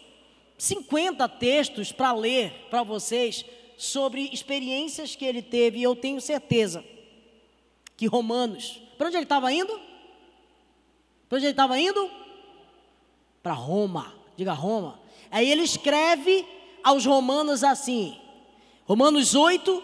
50 0.57 1.27
textos 1.29 1.91
para 1.91 2.11
ler 2.11 2.51
para 2.69 2.83
vocês 2.83 3.45
sobre 3.77 4.29
experiências 4.33 5.15
que 5.15 5.23
ele 5.23 5.41
teve, 5.41 5.79
e 5.79 5.83
eu 5.83 5.95
tenho 5.95 6.19
certeza 6.19 6.83
que 7.95 8.05
Romanos, 8.07 8.81
para 8.97 9.07
onde 9.07 9.17
ele 9.17 9.23
estava 9.23 9.51
indo? 9.51 9.79
Para 11.27 11.37
onde 11.37 11.45
ele 11.45 11.51
estava 11.51 11.79
indo? 11.79 12.09
Para 13.43 13.53
Roma, 13.53 14.13
diga 14.37 14.53
Roma. 14.53 14.99
Aí 15.29 15.49
ele 15.49 15.63
escreve 15.63 16.45
aos 16.83 17.05
romanos 17.05 17.63
assim: 17.63 18.17
Romanos 18.89 19.35
8, 19.35 19.83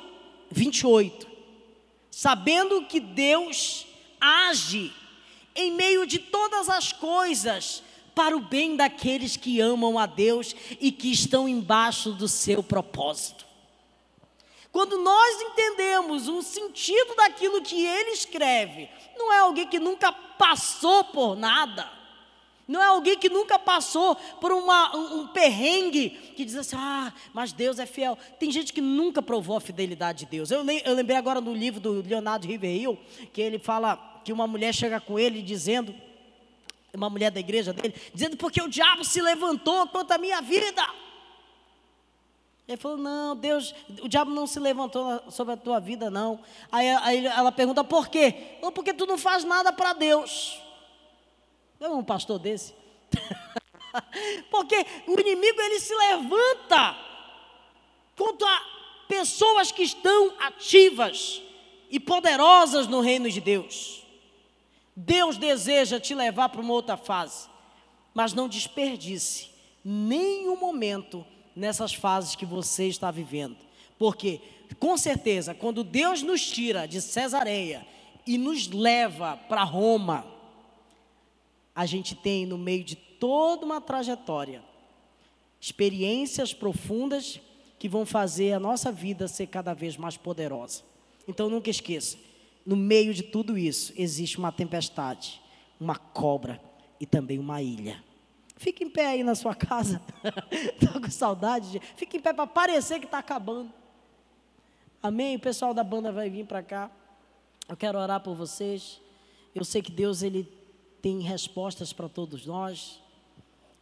28. 0.49 1.27
Sabendo 2.09 2.87
que 2.87 2.99
Deus 2.99 3.85
age 4.19 4.91
em 5.55 5.73
meio 5.73 6.07
de 6.07 6.17
todas 6.17 6.67
as 6.69 6.91
coisas 6.91 7.83
para 8.15 8.35
o 8.35 8.39
bem 8.39 8.75
daqueles 8.75 9.37
que 9.37 9.61
amam 9.61 9.99
a 9.99 10.07
Deus 10.07 10.55
e 10.81 10.91
que 10.91 11.11
estão 11.11 11.47
embaixo 11.47 12.13
do 12.13 12.27
seu 12.27 12.63
propósito. 12.63 13.45
Quando 14.71 14.97
nós 14.97 15.39
entendemos 15.39 16.27
o 16.27 16.41
sentido 16.41 17.15
daquilo 17.15 17.61
que 17.61 17.85
ele 17.85 18.09
escreve, 18.09 18.89
não 19.15 19.31
é 19.31 19.37
alguém 19.37 19.67
que 19.67 19.79
nunca 19.79 20.11
passou 20.11 21.03
por 21.03 21.35
nada, 21.35 21.87
não 22.67 22.81
é 22.81 22.85
alguém 22.85 23.17
que 23.17 23.29
nunca 23.29 23.59
passou 23.59 24.15
por 24.41 24.51
uma, 24.51 24.95
um, 24.95 25.19
um, 25.19 25.27
perrengue 25.27 26.09
que 26.35 26.43
diz 26.43 26.55
assim: 26.55 26.75
ah, 26.77 27.13
mas 27.33 27.53
Deus 27.53 27.77
é 27.77 27.85
fiel. 27.85 28.17
Tem 28.39 28.51
gente 28.51 28.73
que 28.73 28.81
nunca 28.81 29.21
provou 29.21 29.57
a 29.57 29.61
fidelidade 29.61 30.19
de 30.19 30.25
Deus. 30.25 30.49
Eu, 30.49 30.65
eu 30.83 30.93
lembrei 30.93 31.15
agora 31.15 31.39
no 31.39 31.53
livro 31.53 31.79
do 31.79 32.01
Leonardo 32.01 32.47
Riverhill, 32.47 32.97
que 33.31 33.41
ele 33.41 33.59
fala 33.59 34.21
que 34.23 34.33
uma 34.33 34.47
mulher 34.47 34.73
chega 34.73 34.99
com 34.99 35.19
ele 35.19 35.43
dizendo, 35.43 35.93
uma 36.91 37.09
mulher 37.09 37.29
da 37.29 37.39
igreja 37.39 37.71
dele, 37.71 37.93
dizendo: 38.11 38.35
porque 38.35 38.61
o 38.61 38.67
diabo 38.67 39.03
se 39.03 39.21
levantou 39.21 39.87
contra 39.87 40.15
a 40.15 40.19
minha 40.19 40.41
vida. 40.41 40.83
Ele 42.67 42.77
falou: 42.77 42.97
Não, 42.97 43.35
Deus, 43.35 43.75
o 44.01 44.09
diabo 44.09 44.31
não 44.31 44.47
se 44.47 44.59
levantou 44.59 45.21
sobre 45.29 45.53
a 45.53 45.57
tua 45.57 45.79
vida, 45.79 46.09
não. 46.09 46.39
Aí, 46.71 46.89
aí 46.89 47.25
ela 47.27 47.51
pergunta: 47.51 47.83
Por 47.83 48.07
quê? 48.07 48.57
Não, 48.59 48.71
porque 48.71 48.91
tu 48.91 49.05
não 49.05 49.19
faz 49.19 49.43
nada 49.43 49.71
para 49.71 49.93
Deus. 49.93 50.64
Não 51.79 51.87
é 51.87 51.95
um 51.95 52.03
pastor 52.03 52.39
desse? 52.39 52.73
Porque 54.49 54.85
o 55.07 55.19
inimigo 55.19 55.61
ele 55.61 55.79
se 55.79 55.95
levanta 55.95 56.97
contra 58.15 58.47
pessoas 59.07 59.71
que 59.71 59.83
estão 59.83 60.33
ativas 60.39 61.41
e 61.89 61.99
poderosas 61.99 62.87
no 62.87 63.01
reino 63.01 63.29
de 63.29 63.39
Deus. 63.39 64.03
Deus 64.95 65.37
deseja 65.37 65.99
te 65.99 66.15
levar 66.15 66.49
para 66.49 66.61
uma 66.61 66.73
outra 66.73 66.95
fase, 66.95 67.49
mas 68.13 68.33
não 68.33 68.47
desperdice 68.47 69.49
nenhum 69.83 70.57
momento 70.57 71.25
nessas 71.55 71.93
fases 71.93 72.35
que 72.35 72.45
você 72.45 72.87
está 72.87 73.11
vivendo. 73.11 73.57
Porque, 73.99 74.41
com 74.79 74.97
certeza, 74.97 75.53
quando 75.53 75.83
Deus 75.83 76.21
nos 76.21 76.49
tira 76.49 76.87
de 76.87 77.01
Cesareia 77.01 77.85
e 78.25 78.37
nos 78.37 78.67
leva 78.67 79.37
para 79.47 79.63
Roma, 79.63 80.25
a 81.75 81.85
gente 81.85 82.15
tem 82.15 82.45
no 82.45 82.57
meio 82.57 82.83
de 82.83 82.95
toda 82.95 83.65
uma 83.65 83.81
trajetória 83.81 84.63
experiências 85.59 86.53
profundas 86.53 87.39
que 87.79 87.89
vão 87.89 88.05
fazer 88.05 88.53
a 88.53 88.59
nossa 88.59 88.91
vida 88.91 89.27
ser 89.27 89.47
cada 89.47 89.73
vez 89.73 89.97
mais 89.97 90.15
poderosa. 90.15 90.83
Então 91.27 91.49
nunca 91.49 91.69
esqueça, 91.69 92.17
no 92.65 92.75
meio 92.75 93.13
de 93.13 93.23
tudo 93.23 93.57
isso 93.57 93.91
existe 93.97 94.37
uma 94.37 94.51
tempestade, 94.51 95.41
uma 95.79 95.95
cobra 95.95 96.61
e 96.99 97.05
também 97.05 97.39
uma 97.39 97.61
ilha. 97.61 98.03
Fique 98.57 98.83
em 98.83 98.89
pé 98.89 99.07
aí 99.07 99.23
na 99.23 99.35
sua 99.35 99.53
casa. 99.53 100.01
Estou 100.51 101.01
com 101.01 101.09
saudade. 101.09 101.71
De... 101.71 101.79
Fique 101.97 102.17
em 102.17 102.21
pé 102.21 102.31
para 102.31 102.47
parecer 102.47 102.99
que 102.99 103.05
está 103.05 103.19
acabando. 103.19 103.71
Amém? 105.03 105.35
O 105.35 105.39
pessoal 105.39 105.73
da 105.73 105.83
banda 105.83 106.11
vai 106.11 106.29
vir 106.29 106.45
para 106.45 106.63
cá. 106.63 106.89
Eu 107.67 107.75
quero 107.75 107.99
orar 107.99 108.21
por 108.21 108.33
vocês. 108.33 109.01
Eu 109.53 109.65
sei 109.65 109.81
que 109.81 109.91
Deus 109.91 110.23
ele 110.23 110.47
tem 111.05 111.19
respostas 111.19 111.93
para 111.93 112.09
todos 112.09 112.47
nós. 112.47 112.99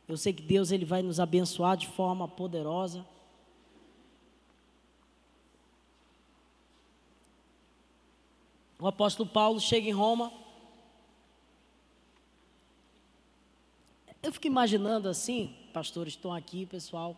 Eu 0.09 0.17
sei 0.17 0.33
que 0.33 0.41
Deus 0.41 0.71
ele 0.71 0.83
vai 0.83 1.01
nos 1.01 1.21
abençoar 1.21 1.77
de 1.77 1.87
forma 1.87 2.27
poderosa. 2.27 3.07
O 8.77 8.85
apóstolo 8.85 9.29
Paulo 9.29 9.57
chega 9.61 9.87
em 9.87 9.93
Roma. 9.93 10.33
Eu 14.21 14.33
fico 14.33 14.47
imaginando 14.47 15.07
assim, 15.07 15.55
pastores 15.71 16.15
estão 16.15 16.33
aqui, 16.33 16.65
pessoal. 16.65 17.15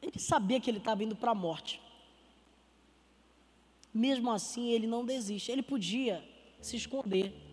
Ele 0.00 0.20
sabia 0.20 0.60
que 0.60 0.70
ele 0.70 0.78
estava 0.78 1.02
indo 1.02 1.16
para 1.16 1.32
a 1.32 1.34
morte. 1.34 1.82
Mesmo 3.92 4.30
assim, 4.30 4.70
ele 4.70 4.86
não 4.86 5.04
desiste. 5.04 5.50
Ele 5.50 5.64
podia 5.64 6.24
se 6.60 6.76
esconder. 6.76 7.43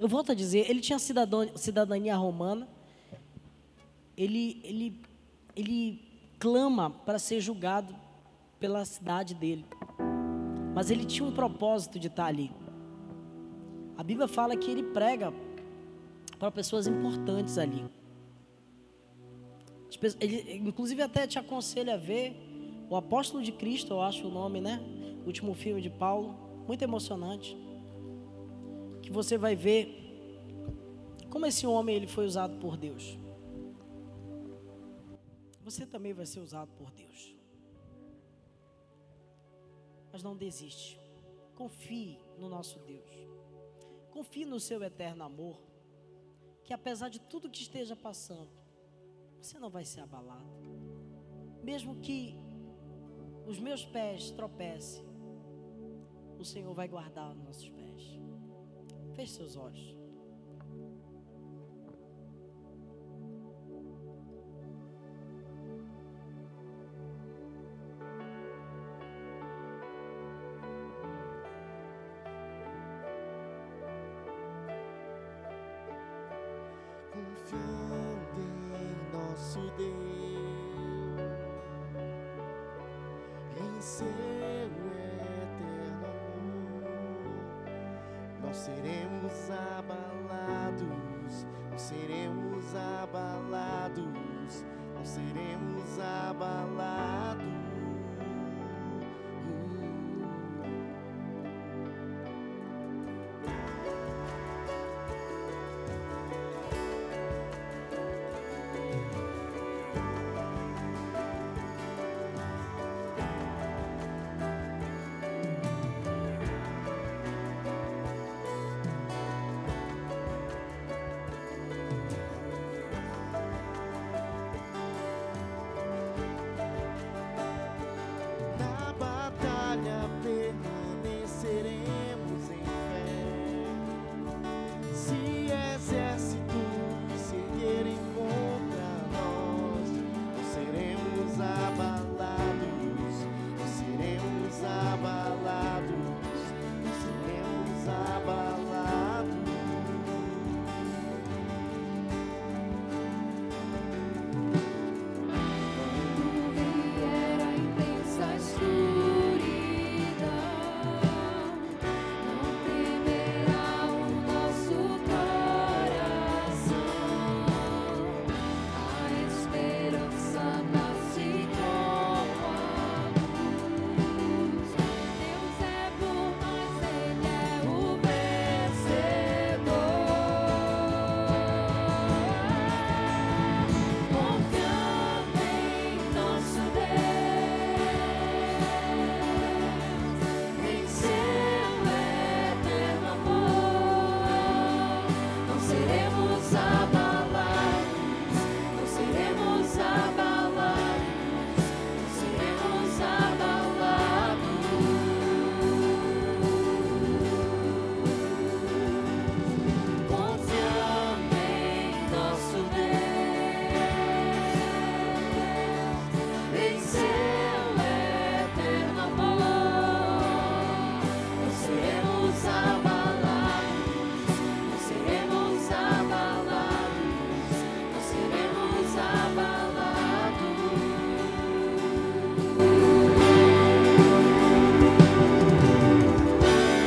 Eu 0.00 0.06
volto 0.06 0.32
a 0.32 0.34
dizer, 0.34 0.70
ele 0.70 0.80
tinha 0.80 0.98
cidadania 0.98 2.16
romana. 2.16 2.68
Ele, 4.16 4.60
ele, 4.64 5.00
ele 5.56 6.00
clama 6.38 6.90
para 6.90 7.18
ser 7.18 7.40
julgado 7.40 7.94
pela 8.60 8.84
cidade 8.84 9.34
dele. 9.34 9.64
Mas 10.74 10.90
ele 10.90 11.04
tinha 11.04 11.26
um 11.26 11.32
propósito 11.32 11.98
de 11.98 12.06
estar 12.06 12.26
ali. 12.26 12.50
A 13.96 14.02
Bíblia 14.04 14.28
fala 14.28 14.56
que 14.56 14.70
ele 14.70 14.82
prega 14.82 15.32
para 16.38 16.50
pessoas 16.50 16.86
importantes 16.86 17.58
ali. 17.58 17.84
Ele, 20.20 20.58
inclusive, 20.68 21.02
até 21.02 21.26
te 21.26 21.38
aconselho 21.38 21.92
a 21.92 21.96
ver 21.96 22.36
o 22.88 22.94
Apóstolo 22.94 23.42
de 23.42 23.50
Cristo, 23.50 23.94
eu 23.94 24.02
acho 24.02 24.28
o 24.28 24.30
nome, 24.30 24.60
né? 24.60 24.80
O 25.24 25.26
último 25.26 25.54
filme 25.54 25.82
de 25.82 25.90
Paulo, 25.90 26.36
muito 26.66 26.82
emocionante. 26.82 27.56
Que 29.08 29.12
você 29.14 29.38
vai 29.38 29.56
ver 29.56 29.88
como 31.30 31.46
esse 31.46 31.66
homem 31.66 31.96
ele 31.96 32.06
foi 32.06 32.26
usado 32.26 32.58
por 32.58 32.76
Deus. 32.76 33.18
Você 35.64 35.86
também 35.86 36.12
vai 36.12 36.26
ser 36.26 36.40
usado 36.40 36.70
por 36.72 36.90
Deus. 36.90 37.34
Mas 40.12 40.22
não 40.22 40.36
desiste. 40.36 41.00
Confie 41.54 42.20
no 42.36 42.50
nosso 42.50 42.78
Deus. 42.80 43.10
Confie 44.10 44.44
no 44.44 44.60
seu 44.60 44.82
eterno 44.82 45.24
amor. 45.24 45.58
Que 46.62 46.74
apesar 46.74 47.08
de 47.08 47.18
tudo 47.18 47.48
que 47.48 47.62
esteja 47.62 47.96
passando, 47.96 48.50
você 49.40 49.58
não 49.58 49.70
vai 49.70 49.86
ser 49.86 50.02
abalado. 50.02 50.52
Mesmo 51.62 51.98
que 52.02 52.34
os 53.46 53.58
meus 53.58 53.86
pés 53.86 54.30
tropecem, 54.32 55.02
o 56.38 56.44
Senhor 56.44 56.74
vai 56.74 56.86
guardar 56.86 57.32
os 57.32 57.38
nossos 57.38 57.70
pés. 57.70 57.77
Feche 59.18 59.32
seus 59.32 59.56
olhos. 59.56 59.97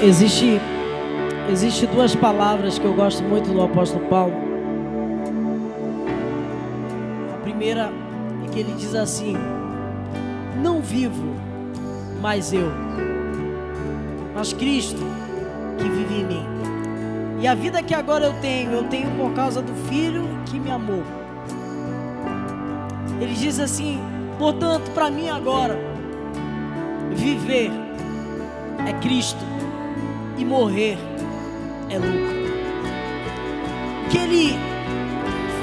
Existe, 0.04 0.60
existe 1.52 1.86
duas 1.86 2.16
palavras 2.16 2.80
que 2.80 2.86
eu 2.86 2.94
gosto 2.94 3.22
muito 3.22 3.52
do 3.52 3.62
apóstolo 3.62 4.04
Paulo. 4.08 4.34
A 7.36 7.38
primeira 7.44 7.92
é 8.44 8.50
que 8.50 8.62
ele 8.62 8.74
diz 8.74 8.96
assim: 8.96 9.36
Não 10.60 10.82
vivo 10.82 11.36
mais 12.20 12.52
eu, 12.52 12.72
mas 14.34 14.54
Cristo 14.54 15.04
que 15.78 15.88
vive 15.88 16.22
em 16.22 16.26
mim. 16.26 16.46
E 17.40 17.48
a 17.48 17.54
vida 17.54 17.84
que 17.84 17.94
agora 17.94 18.26
eu 18.26 18.34
tenho, 18.42 18.72
eu 18.72 18.84
tenho 18.86 19.12
por 19.12 19.32
causa 19.34 19.62
do 19.62 19.74
Filho 19.88 20.28
que 20.48 20.60
me 20.60 20.72
amou. 20.72 21.04
Ele 23.20 23.34
diz 23.34 23.60
assim: 23.60 24.00
portanto, 24.40 24.90
para 24.96 25.12
mim 25.12 25.30
agora, 25.30 25.78
viver 27.12 27.70
é 28.88 28.94
Cristo 28.94 29.51
e 30.42 30.46
morrer 30.46 30.98
é 31.88 31.98
lucro. 32.00 32.42
Que 34.10 34.18
ele 34.18 34.54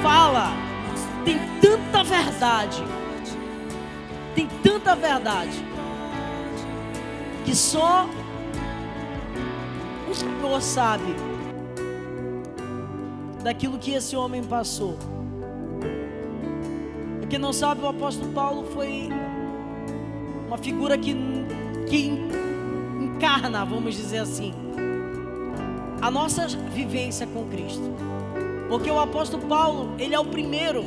fala 0.02 0.52
tem 1.24 1.38
tanta 1.60 2.04
verdade, 2.04 2.82
tem 4.34 4.46
tanta 4.62 4.94
verdade, 4.94 5.64
que 7.44 7.54
só 7.54 8.08
o 10.08 10.14
Senhor 10.14 10.62
sabe 10.62 11.14
daquilo 13.42 13.78
que 13.78 13.92
esse 13.92 14.16
homem 14.16 14.44
passou. 14.44 14.96
Porque 17.18 17.36
não 17.36 17.52
sabe, 17.52 17.82
o 17.82 17.88
apóstolo 17.88 18.32
Paulo 18.32 18.64
foi 18.72 19.10
uma 20.46 20.56
figura 20.56 20.96
que, 20.96 21.14
que 21.86 22.06
encarna, 22.98 23.64
vamos 23.66 23.94
dizer 23.94 24.18
assim, 24.18 24.67
a 26.00 26.10
nossa 26.10 26.46
vivência 26.46 27.26
com 27.26 27.46
Cristo. 27.48 27.90
Porque 28.68 28.90
o 28.90 29.00
apóstolo 29.00 29.46
Paulo, 29.46 29.94
ele 29.98 30.14
é 30.14 30.20
o 30.20 30.24
primeiro 30.24 30.84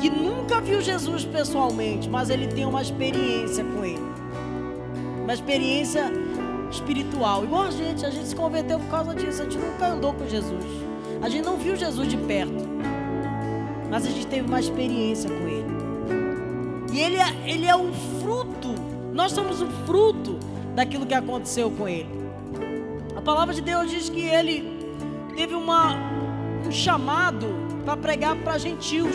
que 0.00 0.10
nunca 0.10 0.60
viu 0.60 0.80
Jesus 0.80 1.24
pessoalmente, 1.24 2.08
mas 2.08 2.30
ele 2.30 2.48
tem 2.48 2.64
uma 2.64 2.82
experiência 2.82 3.64
com 3.64 3.84
ele. 3.84 4.10
Uma 5.22 5.32
experiência 5.32 6.10
espiritual. 6.70 7.44
Igual 7.44 7.64
a 7.64 7.70
gente, 7.70 8.04
a 8.04 8.10
gente 8.10 8.28
se 8.28 8.36
converteu 8.36 8.78
por 8.78 8.88
causa 8.88 9.14
disso. 9.14 9.42
A 9.42 9.44
gente 9.44 9.58
nunca 9.58 9.86
andou 9.86 10.12
com 10.12 10.26
Jesus. 10.26 10.64
A 11.22 11.28
gente 11.28 11.44
não 11.44 11.56
viu 11.56 11.76
Jesus 11.76 12.08
de 12.08 12.16
perto. 12.16 12.68
Mas 13.90 14.06
a 14.06 14.10
gente 14.10 14.26
teve 14.26 14.46
uma 14.48 14.60
experiência 14.60 15.28
com 15.28 15.48
ele. 15.48 15.70
E 16.92 17.00
ele 17.00 17.16
é, 17.16 17.36
ele 17.44 17.66
é 17.66 17.76
o 17.76 17.92
fruto. 18.20 18.74
Nós 19.12 19.32
somos 19.32 19.60
o 19.60 19.66
fruto 19.86 20.38
daquilo 20.74 21.06
que 21.06 21.14
aconteceu 21.14 21.70
com 21.70 21.88
ele. 21.88 22.19
A 23.20 23.22
palavra 23.22 23.54
de 23.54 23.60
Deus 23.60 23.90
diz 23.90 24.08
que 24.08 24.22
ele 24.22 24.78
teve 25.36 25.54
uma, 25.54 25.94
um 26.66 26.72
chamado 26.72 27.48
para 27.84 27.94
pregar 27.94 28.34
para 28.36 28.56
gentios. 28.56 29.14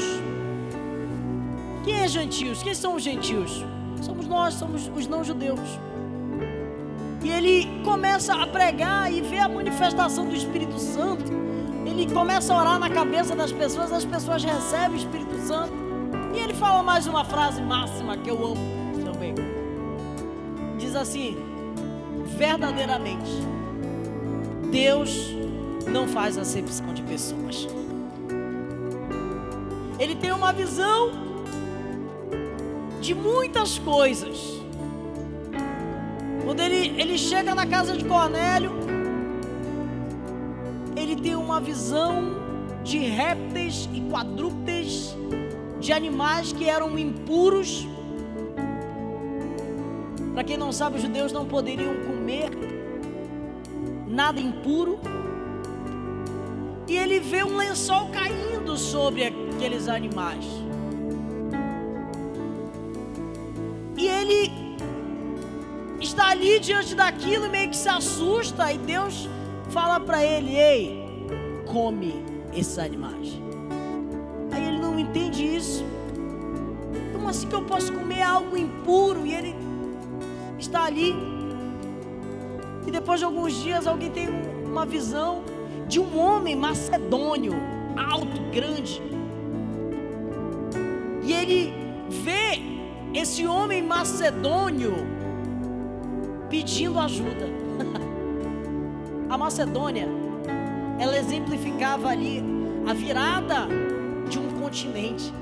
Quem 1.83 2.01
é 2.01 2.07
gentios? 2.07 2.61
Quem 2.61 2.75
são 2.75 2.93
os 2.93 3.01
gentios? 3.01 3.65
Somos 4.03 4.27
nós, 4.27 4.53
somos 4.53 4.91
os 4.95 5.07
não-judeus. 5.07 5.59
E 7.23 7.31
ele 7.31 7.81
começa 7.83 8.35
a 8.35 8.45
pregar 8.45 9.11
e 9.11 9.21
vê 9.21 9.39
a 9.39 9.49
manifestação 9.49 10.27
do 10.27 10.35
Espírito 10.35 10.77
Santo. 10.77 11.33
Ele 11.83 12.07
começa 12.13 12.53
a 12.53 12.59
orar 12.59 12.77
na 12.77 12.91
cabeça 12.91 13.35
das 13.35 13.51
pessoas, 13.51 13.91
as 13.91 14.05
pessoas 14.05 14.43
recebem 14.43 14.97
o 14.97 14.99
Espírito 14.99 15.35
Santo. 15.39 15.73
E 16.31 16.37
ele 16.37 16.53
fala 16.53 16.83
mais 16.83 17.07
uma 17.07 17.25
frase 17.25 17.59
máxima 17.59 18.15
que 18.17 18.29
eu 18.29 18.35
amo 18.35 19.03
também. 19.03 19.33
Diz 20.77 20.95
assim: 20.95 21.35
verdadeiramente 22.37 23.54
Deus 24.76 25.34
não 25.89 26.05
faz 26.05 26.38
acepção 26.38 26.93
de 26.93 27.01
pessoas. 27.01 27.65
Ele 29.97 30.15
tem 30.15 30.34
uma 30.34 30.51
visão 30.51 31.13
de 32.99 33.15
muitas 33.15 33.80
coisas. 33.80 34.38
Quando 36.43 36.59
ele, 36.59 36.93
ele 37.01 37.17
chega 37.17 37.55
na 37.55 37.65
casa 37.65 37.95
de 37.95 38.03
Cornélio, 38.03 38.73
ele 40.93 41.15
tem 41.15 41.36
uma 41.36 41.61
visão 41.61 42.36
de 42.84 42.97
répteis 42.97 43.88
e 43.93 44.01
quadrúpedes, 44.01 45.15
de 45.80 45.93
animais 45.93 46.51
que 46.51 46.67
eram 46.67 46.99
impuros. 46.99 47.88
Para 50.34 50.43
quem 50.43 50.57
não 50.57 50.73
sabe, 50.73 50.97
os 50.97 51.01
judeus 51.01 51.32
não 51.32 51.45
poderiam 51.45 51.95
comer 52.03 52.64
nada 54.16 54.39
impuro. 54.39 54.97
E 56.88 56.95
ele 56.95 57.20
vê 57.20 57.43
um 57.43 57.57
lençol 57.57 58.07
caindo 58.09 58.78
sobre 58.78 59.26
aqueles 59.26 59.88
animais. 59.88 60.45
E 63.97 64.07
ele 64.07 64.51
está 65.99 66.30
ali 66.30 66.59
diante 66.59 66.95
daquilo, 66.95 67.49
meio 67.49 67.70
que 67.70 67.78
se 67.78 67.89
assusta, 67.89 68.72
e 68.72 68.78
Deus 68.78 69.28
fala 69.70 69.99
para 69.99 70.24
ele: 70.24 70.55
Ei, 70.55 71.26
come 71.66 72.24
esses 72.53 72.80
animais. 72.80 73.39
Aí 74.51 74.63
ele 74.63 74.80
não 74.80 74.97
entende 74.97 75.43
isso. 75.43 75.84
Como 77.11 77.28
assim 77.28 77.47
que 77.47 77.55
eu 77.55 77.63
posso 77.63 77.91
comer 77.91 78.22
algo 78.22 78.55
impuro? 78.55 79.26
E 79.26 79.34
ele 79.34 79.55
está 80.59 80.86
ali 80.86 81.34
depois 82.95 83.19
de 83.19 83.25
alguns 83.25 83.53
dias 83.61 83.85
alguém 83.85 84.09
tem 84.09 84.29
uma 84.65 84.85
visão 84.85 85.43
de 85.85 85.99
um 85.99 86.17
homem 86.17 86.55
macedônio, 86.55 87.53
alto, 88.09 88.41
grande. 88.53 89.01
E 91.21 91.33
ele 91.33 91.73
vê 92.09 92.61
esse 93.13 93.45
homem 93.45 93.83
macedônio 93.83 94.93
pedindo 96.49 96.97
ajuda. 96.97 97.49
a 99.29 99.37
Macedônia, 99.37 100.07
ela 100.97 101.17
exemplificava 101.17 102.07
ali 102.07 102.41
a 102.87 102.93
virada 102.93 103.67
de 104.29 104.39
um 104.39 104.61
continente. 104.61 105.33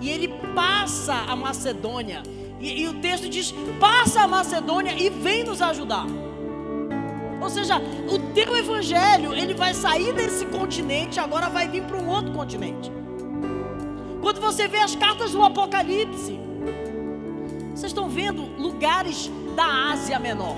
E 0.00 0.10
ele 0.10 0.26
passa 0.56 1.14
a 1.14 1.36
Macedônia. 1.36 2.20
E, 2.58 2.82
e, 2.82 2.88
o 2.88 2.94
texto 2.94 3.28
diz: 3.28 3.54
passa 3.78 4.22
a 4.22 4.28
Macedônia 4.28 4.92
e 5.00 5.08
vem 5.08 5.44
nos 5.44 5.62
ajudar. 5.62 6.06
Ou 7.42 7.50
seja, 7.50 7.82
o 8.08 8.18
teu 8.32 8.56
evangelho, 8.56 9.34
ele 9.34 9.52
vai 9.52 9.74
sair 9.74 10.12
desse 10.12 10.46
continente, 10.46 11.18
agora 11.18 11.48
vai 11.48 11.66
vir 11.68 11.82
para 11.82 11.98
um 11.98 12.08
outro 12.08 12.32
continente. 12.32 12.90
Quando 14.20 14.40
você 14.40 14.68
vê 14.68 14.78
as 14.78 14.94
cartas 14.94 15.32
do 15.32 15.42
Apocalipse, 15.42 16.38
vocês 17.74 17.90
estão 17.90 18.08
vendo 18.08 18.42
lugares 18.56 19.28
da 19.56 19.90
Ásia 19.92 20.20
Menor. 20.20 20.54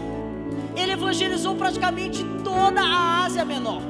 Ele 0.77 0.93
evangelizou 0.93 1.55
praticamente 1.57 2.23
toda 2.45 2.83
a 2.83 3.25
Ásia 3.25 3.47
Menor 3.47 3.81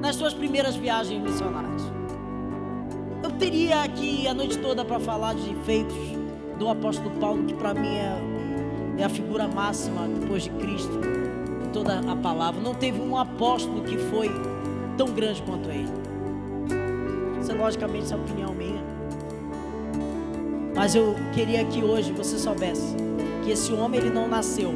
nas 0.00 0.16
suas 0.16 0.32
primeiras 0.32 0.74
viagens 0.74 1.22
missionárias. 1.22 1.82
Eu 3.22 3.30
teria 3.32 3.82
aqui 3.82 4.26
a 4.26 4.32
noite 4.32 4.56
toda 4.58 4.86
para 4.86 4.98
falar 4.98 5.34
de 5.34 5.54
feitos 5.66 5.94
do 6.58 6.68
apóstolo 6.70 7.10
Paulo, 7.20 7.44
que 7.44 7.52
para 7.52 7.74
mim 7.74 7.94
é, 7.94 9.02
é 9.02 9.04
a 9.04 9.08
figura 9.10 9.46
máxima 9.46 10.08
depois 10.08 10.44
de 10.44 10.50
Cristo 10.50 11.21
toda 11.72 11.98
a 12.00 12.16
palavra. 12.16 12.60
Não 12.60 12.74
teve 12.74 13.00
um 13.00 13.16
apóstolo 13.16 13.82
que 13.82 13.96
foi 13.96 14.30
tão 14.96 15.08
grande 15.08 15.42
quanto 15.42 15.70
ele. 15.70 15.88
Isso 17.40 17.50
é 17.50 17.54
logicamente 17.54 18.12
a 18.12 18.16
opinião 18.16 18.54
minha. 18.54 18.82
Mas 20.74 20.94
eu 20.94 21.14
queria 21.34 21.64
que 21.64 21.82
hoje 21.82 22.12
você 22.12 22.38
soubesse 22.38 22.94
que 23.44 23.50
esse 23.50 23.72
homem 23.72 24.00
ele 24.00 24.10
não 24.10 24.28
nasceu 24.28 24.72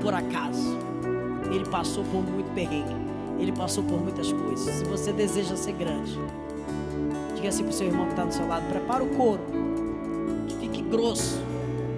por 0.00 0.12
acaso. 0.12 0.76
Ele 1.50 1.64
passou 1.66 2.04
por 2.04 2.22
muito 2.22 2.52
perrengue. 2.54 2.96
Ele 3.38 3.52
passou 3.52 3.82
por 3.84 4.00
muitas 4.00 4.32
coisas. 4.32 4.74
Se 4.74 4.84
você 4.84 5.12
deseja 5.12 5.56
ser 5.56 5.72
grande, 5.72 6.18
diga 7.34 7.48
assim 7.48 7.62
para 7.62 7.70
o 7.70 7.74
seu 7.74 7.86
irmão 7.86 8.06
que 8.06 8.12
está 8.12 8.24
do 8.24 8.32
seu 8.32 8.46
lado: 8.46 8.66
prepara 8.68 9.02
o 9.02 9.08
couro, 9.16 9.40
fique 10.60 10.82
grosso, 10.82 11.40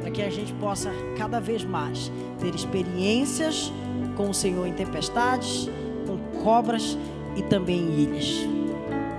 para 0.00 0.10
que 0.10 0.22
a 0.22 0.30
gente 0.30 0.52
possa 0.54 0.90
cada 1.18 1.40
vez 1.40 1.64
mais 1.64 2.10
ter 2.40 2.54
experiências 2.54 3.72
com 4.16 4.30
o 4.30 4.34
Senhor 4.34 4.66
em 4.66 4.72
tempestades, 4.72 5.68
com 6.06 6.18
cobras 6.42 6.96
e 7.36 7.42
também 7.42 7.78
em 7.78 8.00
ilhas. 8.00 8.46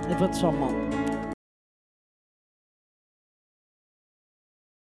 Levante 0.08 0.36
sua 0.36 0.52
mão. 0.52 0.85